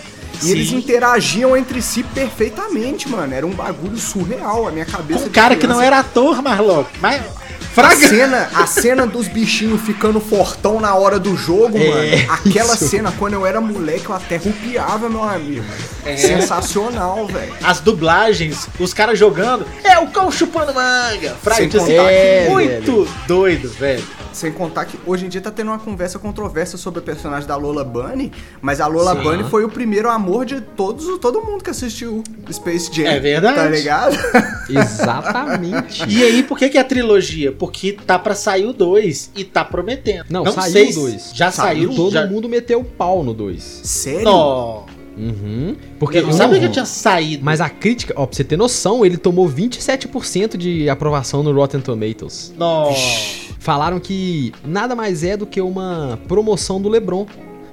[0.43, 0.51] E Sim.
[0.51, 3.33] eles interagiam entre si perfeitamente, mano.
[3.35, 4.67] Era um bagulho surreal.
[4.69, 5.25] A minha cabeça.
[5.25, 6.91] Com um cara que não criança- era ator, Marlock.
[7.01, 7.23] Mas.
[7.77, 8.09] A Fraga.
[8.09, 12.33] cena, a cena dos bichinhos ficando fortão na hora do jogo, É, mano.
[12.33, 12.87] Aquela isso.
[12.89, 15.65] cena, quando eu era moleque, eu até rupiava, meu amigo.
[16.07, 16.17] É.
[16.17, 17.53] Sensacional, velho.
[17.63, 19.67] As dublagens, os caras jogando.
[19.83, 21.35] É o cão chupando manga.
[21.43, 24.05] Fraga, Sem contar que- muito doido, velho.
[24.33, 27.55] Sem contar que hoje em dia tá tendo uma conversa controversa sobre a personagem da
[27.55, 29.23] Lola Bunny, mas a Lola Sim.
[29.23, 32.21] Bunny foi o primeiro amor de todos, todo mundo que assistiu
[32.53, 33.07] Space Jam.
[33.07, 33.55] É verdade.
[33.55, 34.17] Tá ligado?
[34.69, 36.05] Exatamente.
[36.09, 37.53] E aí, por que, que é a trilogia?
[37.65, 40.27] Porque tá pra sair o 2 e tá prometendo.
[40.29, 41.31] Não, saiu sei o se- dois.
[41.35, 41.93] Já saiu?
[41.93, 42.27] E todo já...
[42.27, 43.63] mundo meteu o pau no 2.
[43.63, 44.25] Sério?
[44.25, 44.85] Não.
[45.17, 45.77] Uhum.
[45.99, 47.45] Porque Eu não sabia que tinha saído.
[47.45, 51.81] Mas a crítica, ó, pra você ter noção, ele tomou 27% de aprovação no Rotten
[51.81, 52.53] Tomatoes.
[52.59, 52.93] Não.
[53.59, 57.27] Falaram que nada mais é do que uma promoção do LeBron.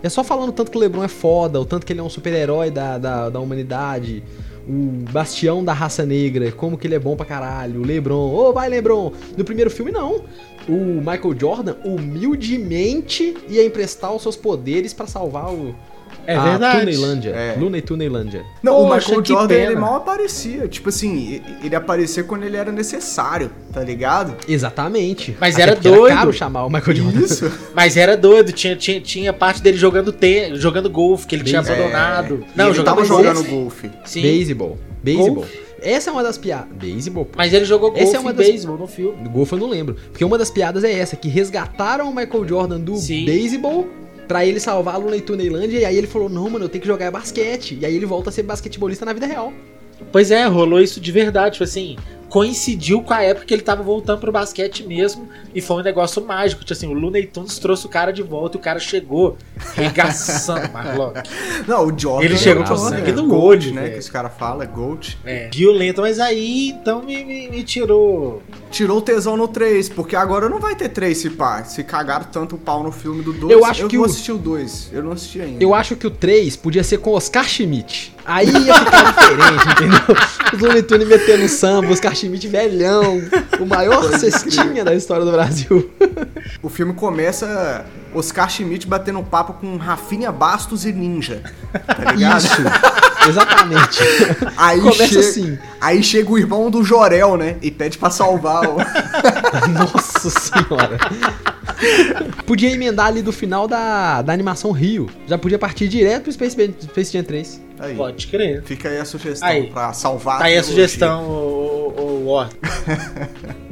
[0.03, 2.03] É só falando o tanto que o LeBron é foda, o tanto que ele é
[2.03, 4.23] um super-herói da, da, da humanidade,
[4.67, 8.53] o bastião da raça negra, como que ele é bom pra caralho, o LeBron, ô
[8.53, 9.11] vai LeBron!
[9.37, 10.23] No primeiro filme, não.
[10.67, 15.75] O Michael Jordan humildemente ia emprestar os seus poderes pra salvar o.
[16.31, 16.79] É a verdade.
[16.79, 17.29] Tunelândia.
[17.31, 17.55] É.
[17.59, 18.43] Luna e Tunelândia.
[18.63, 20.67] Não, o Poxa, Michael que Jordan, ele mal aparecia.
[20.67, 24.35] Tipo assim, ele aparecia quando ele era necessário, tá ligado?
[24.47, 25.35] Exatamente.
[25.39, 26.13] Mas Até era doido.
[26.15, 27.19] caro chamar o Michael Jordan.
[27.19, 27.51] Isso.
[27.75, 31.59] Mas era doido, tinha, tinha, tinha parte dele jogando te, jogando golfe, que ele tinha
[31.59, 32.45] abandonado.
[32.57, 33.07] É, e ele tava golfe.
[33.07, 33.89] jogando golfe.
[34.05, 34.21] Sim.
[34.21, 34.77] Beisebol.
[35.03, 35.45] Beisebol.
[35.83, 36.67] Essa é uma das piadas.
[36.73, 37.31] Beisebol, pô.
[37.37, 39.27] Mas ele jogou golfe Essa é uma das- beisebol no filme.
[39.29, 39.95] Golfe eu não lembro.
[40.11, 43.25] Porque uma das piadas é essa, que resgataram o Michael Jordan do Sim.
[43.25, 43.87] beisebol
[44.31, 45.79] pra ele salvar a Luna e Tuneilândia.
[45.79, 47.77] E aí ele falou, não, mano, eu tenho que jogar basquete.
[47.81, 49.51] E aí ele volta a ser basquetebolista na vida real.
[50.09, 51.97] Pois é, rolou isso de verdade, tipo assim,
[52.31, 56.25] coincidiu com a época que ele tava voltando pro basquete mesmo, e foi um negócio
[56.25, 59.37] mágico, tipo assim, o Looney Tunes trouxe o cara de volta e o cara chegou
[59.75, 61.21] regaçando Marlock.
[61.67, 62.23] Não, o Jordan.
[62.25, 63.81] Ele é chegou o com sangue no Gold, olho, né?
[63.81, 63.93] velho.
[63.95, 65.17] Que os caras falam, Gold.
[65.25, 68.41] É, violento, mas aí então me, me, me tirou.
[68.71, 71.65] Tirou o tesão no 3, porque agora não vai ter 3 se pá.
[71.65, 73.51] Se cagaram tanto o pau no filme do 2.
[73.51, 74.89] Eu acho que vou o- assistir o 2.
[74.93, 75.61] Eu não assisti ainda.
[75.61, 78.15] Eu acho que o 3 podia ser com Oscar Schmidt.
[78.23, 80.15] Aí ia ficar diferente, entendeu?
[80.53, 83.21] Os Looney Tunes metendo samba, Oscar Schmidt velhão,
[83.59, 85.91] o maior cestinha da história do Brasil.
[86.61, 91.41] O filme começa Oscar Schmidt batendo papo com Rafinha Bastos e Ninja.
[91.85, 92.43] Tá ligado?
[92.43, 92.61] Isso,
[93.29, 93.99] exatamente.
[94.55, 95.59] Aí Começa chega, assim.
[95.79, 97.57] Aí chega o irmão do Jorel, né?
[97.61, 98.77] E pede pra salvar o.
[99.73, 100.97] Nossa senhora.
[102.45, 105.09] Podia emendar ali do final da, da animação Rio.
[105.27, 107.61] Já podia partir direto pro Space, Space Jam 3.
[107.79, 107.95] Aí.
[107.95, 108.61] Pode crer.
[108.63, 109.67] Fica aí a sugestão Aí.
[109.71, 110.87] pra salvar Tá aí a trilogia.
[110.87, 112.45] sugestão, o, o, o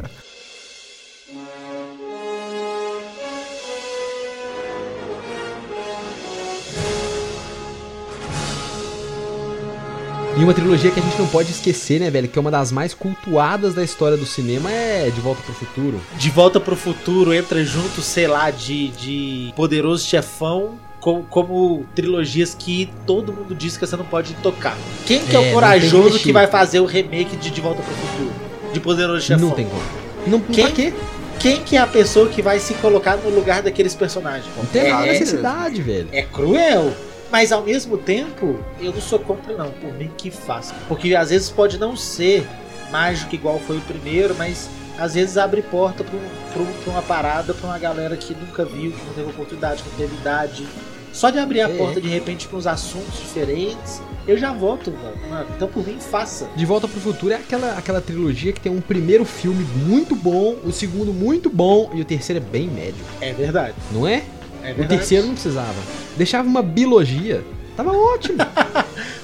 [10.40, 12.28] E uma trilogia que a gente não pode esquecer, né, velho?
[12.30, 16.00] Que é uma das mais cultuadas da história do cinema é De Volta pro Futuro.
[16.18, 20.80] De Volta pro Futuro entra junto, sei lá, de, de Poderoso Chefão.
[21.02, 24.78] Como, como trilogias que todo mundo diz que você não pode tocar.
[25.06, 27.94] Quem que é, É, o corajoso que vai fazer o remake de De Volta pro
[27.94, 28.32] Futuro?
[28.74, 29.50] De Poderoso Chefão?
[29.50, 29.82] Não tem como.
[30.28, 30.66] Não, Quem?
[30.66, 30.94] Pra quê?
[31.40, 34.46] Quem que é a pessoa que vai se colocar no lugar daqueles personagens?
[34.58, 36.08] Não tem é, é, necessidade, velho.
[36.12, 36.94] é cruel.
[37.32, 40.74] Mas ao mesmo tempo, eu não sou contra não, por mim que faça.
[40.88, 42.48] Porque às vezes pode não ser
[42.92, 47.54] mágico igual foi o primeiro, mas às vezes abre porta pra, um- um- uma parada
[47.54, 50.68] pra uma galera que nunca viu, que não teve oportunidade, que não teve idade.
[51.14, 51.78] Só de abrir a É.
[51.78, 54.54] porta de repente pra uns assuntos diferentes, eu já
[54.92, 55.14] mano.
[55.30, 56.48] Mano, Então por mim faça.
[56.56, 60.58] De Volta pro Futuro é aquela, aquela trilogia que tem um primeiro filme muito bom,
[60.64, 63.04] o segundo muito bom e o terceiro é bem médio.
[63.22, 63.74] É verdade.
[63.92, 64.24] Não é?
[64.64, 65.76] É O terceiro não precisava.
[66.18, 67.43] Deixava uma biologia.
[67.76, 68.38] Tava ótimo.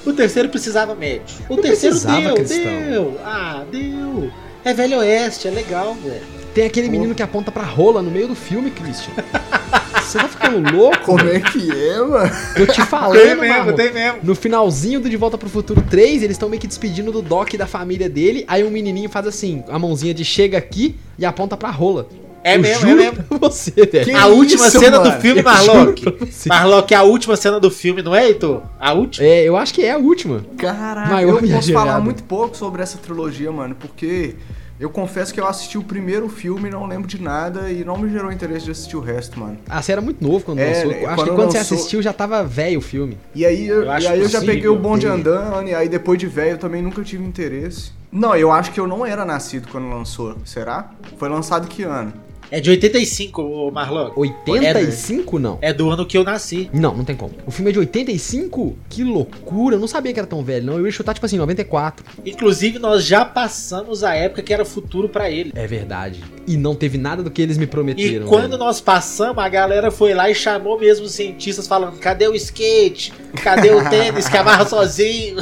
[0.06, 1.24] O terceiro precisava médio.
[1.48, 2.62] O Não terceiro precisava, deu, Cristão.
[2.88, 3.20] deu.
[3.24, 4.30] Ah, deu.
[4.64, 6.22] É Velho Oeste, é legal, velho.
[6.54, 9.12] Tem aquele menino que aponta pra rola no meio do filme, Christian.
[10.00, 10.98] Você tá ficando louco?
[11.00, 12.30] Como é que é, mano?
[12.56, 13.76] Eu te falando, Marlon.
[13.76, 14.18] mesmo.
[14.22, 17.52] No finalzinho do De Volta pro Futuro 3, eles estão meio que despedindo do Doc
[17.52, 18.44] e da família dele.
[18.46, 22.08] Aí um menininho faz assim, a mãozinha de chega aqui e aponta pra rola.
[22.48, 23.22] É Eu mesmo, é juro mesmo.
[23.24, 24.16] pra você, velho.
[24.16, 25.10] A última isso, cena mano?
[25.10, 26.16] do filme, Eu Marlock.
[26.20, 26.48] você.
[26.48, 28.62] Marlock, é a última cena do filme, não é, Heitor?
[28.78, 29.26] A última?
[29.26, 30.44] É, eu acho que é a última.
[30.56, 34.36] Caraca, Maior eu posso viagem falar muito pouco sobre essa trilogia, mano, porque
[34.78, 38.10] Eu confesso que eu assisti o primeiro filme, não lembro de nada e não me
[38.10, 39.56] gerou interesse de assistir o resto, mano.
[39.66, 40.90] Ah, você era muito novo quando É, lançou.
[40.90, 43.16] né, Acho quando que quando você lançou- assistiu já tava velho o filme.
[43.34, 45.12] E aí eu, Eu e aí eu já peguei o bonde ter.
[45.12, 47.90] andando, e aí depois de velho eu também nunca tive interesse.
[48.12, 50.36] Não, eu acho que eu não era nascido quando lançou.
[50.44, 50.90] Será?
[51.18, 52.12] Foi lançado que ano?
[52.50, 54.10] É de 85, ô Marlon.
[54.16, 55.58] 85 não.
[55.60, 56.70] É do ano que eu nasci.
[56.72, 57.32] Não, não tem como.
[57.46, 58.76] O filme é de 85?
[58.88, 59.76] Que loucura.
[59.76, 60.78] Eu não sabia que era tão velho, não.
[60.78, 62.04] Eu ia chutar, tipo assim, 94.
[62.24, 65.52] Inclusive, nós já passamos a época que era futuro pra ele.
[65.54, 66.22] É verdade.
[66.46, 68.26] E não teve nada do que eles me E prometeram.
[68.26, 68.58] quando velho.
[68.58, 73.12] nós passamos, a galera foi lá e chamou mesmo os cientistas falando: cadê o skate?
[73.42, 75.36] Cadê o tênis que amarra sozinho?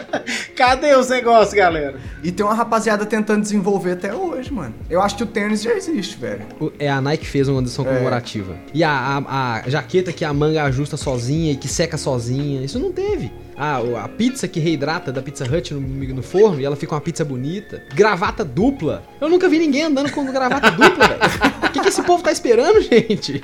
[0.56, 1.98] cadê os negócios, galera?
[2.22, 4.74] E tem uma rapaziada tentando desenvolver até hoje, mano.
[4.88, 6.45] Eu acho que o tênis já existe, velho.
[6.78, 7.88] É a Nike fez uma edição É.
[7.88, 8.56] comemorativa.
[8.72, 12.62] E a, a, a jaqueta que a manga ajusta sozinha e que seca sozinha.
[12.64, 13.30] Isso não teve.
[13.58, 17.00] Ah, a pizza que reidrata da Pizza Hut no, no forno e ela fica uma
[17.00, 17.82] pizza bonita.
[17.94, 19.02] Gravata dupla.
[19.20, 21.20] Eu nunca vi ninguém andando com gravata dupla, velho.
[21.66, 23.42] O que, que esse povo tá esperando, gente?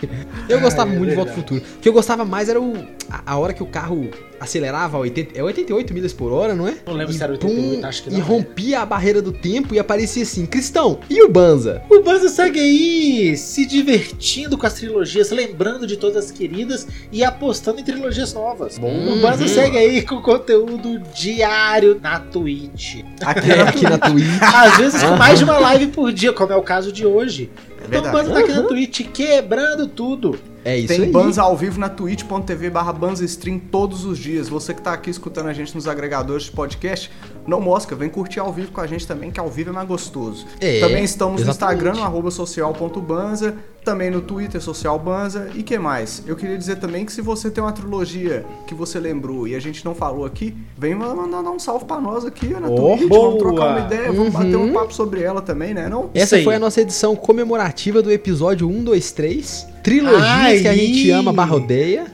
[0.48, 1.58] Eu gostava Ah, é muito de Volta ao verdade.
[1.58, 1.76] Futuro.
[1.78, 2.74] O que eu gostava mais era o,
[3.10, 4.10] a, a hora que o carro
[4.42, 6.74] acelerava a 80, é 88 milhas por hora, não é?
[6.86, 8.24] Não lembro E se era pum, 88, acho que não, E é.
[8.24, 11.82] rompia a barreira do tempo e aparecia assim, Cristão, e o Banza?
[11.90, 17.22] O Banza segue aí se divertindo com as trilogias, lembrando de todas as queridas e
[17.24, 18.78] apostando em trilogias novas.
[18.78, 18.92] Bom.
[19.12, 19.48] O Banza Uhum.
[19.48, 22.96] segue aí com conteúdo diário na Twitch.
[23.24, 24.26] Aqui É, aqui na Twitch.
[24.42, 27.50] Às vezes com mais de uma live por dia, como é o caso de hoje.
[27.80, 28.12] É Então o.
[28.12, 30.38] Banza tá aqui na Twitch quebrando tudo.
[30.64, 31.10] É isso Tem aí.
[31.10, 34.48] Banza ao vivo na twitch.tv barra banzastream todos os dias.
[34.48, 37.10] Você que tá aqui escutando a gente nos agregadores de podcast,
[37.46, 39.86] não mosca, vem curtir ao vivo com a gente também, que ao vivo é mais
[39.88, 40.46] gostoso.
[40.60, 41.78] É, também estamos no exatamente.
[41.78, 46.22] Instagram, no arroba social.banza, também no Twitter, socialbanza, e que mais?
[46.26, 49.60] Eu queria dizer também que se você tem uma trilogia que você lembrou e a
[49.60, 53.26] gente não falou aqui, vem mandar um salve pra nós aqui na Oh, Twitch, boa!
[53.26, 54.72] vamos trocar uma ideia, vamos bater um Uhum.
[54.72, 56.10] papo sobre ela também, né não?
[56.14, 59.66] Essa foi a nossa edição comemorativa do episódio 1, 2, 3.
[59.82, 60.60] Trilogias Ai.
[60.60, 62.06] que a gente ama, barra odeia.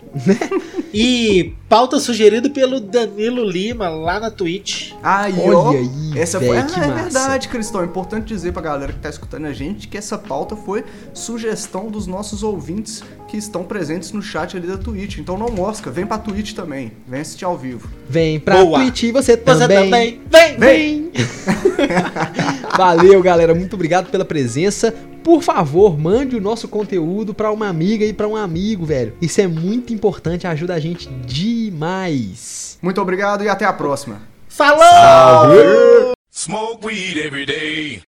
[0.92, 4.92] E pauta sugerida pelo Danilo Lima lá na Twitch.
[5.02, 6.62] Aí, Olha ó, aí, essa véi, foi.
[6.62, 7.02] que Ah, é massa.
[7.02, 7.82] verdade, Cristão.
[7.82, 11.90] É importante dizer pra galera que tá escutando a gente que essa pauta foi sugestão
[11.90, 15.18] dos nossos ouvintes que estão presentes no chat ali da Twitch.
[15.18, 16.92] Então não mosca, vem pra Twitch também.
[17.06, 17.88] Vem assistir ao vivo.
[18.08, 18.78] Vem pra Boa.
[18.80, 19.78] Twitch e você Você também.
[19.84, 20.20] também.
[20.30, 20.58] Vem, vem!
[20.58, 21.12] Vem!
[22.76, 23.54] Valeu, galera.
[23.54, 24.94] Muito obrigado pela presença.
[25.28, 29.12] Por favor, mande o nosso conteúdo pra uma amiga e pra um amigo, velho.
[29.20, 32.78] Isso é muito importante, ajuda a gente demais.
[32.80, 34.22] Muito obrigado e até a próxima.
[34.48, 36.14] Falou!
[36.32, 38.07] Smoke weed every day.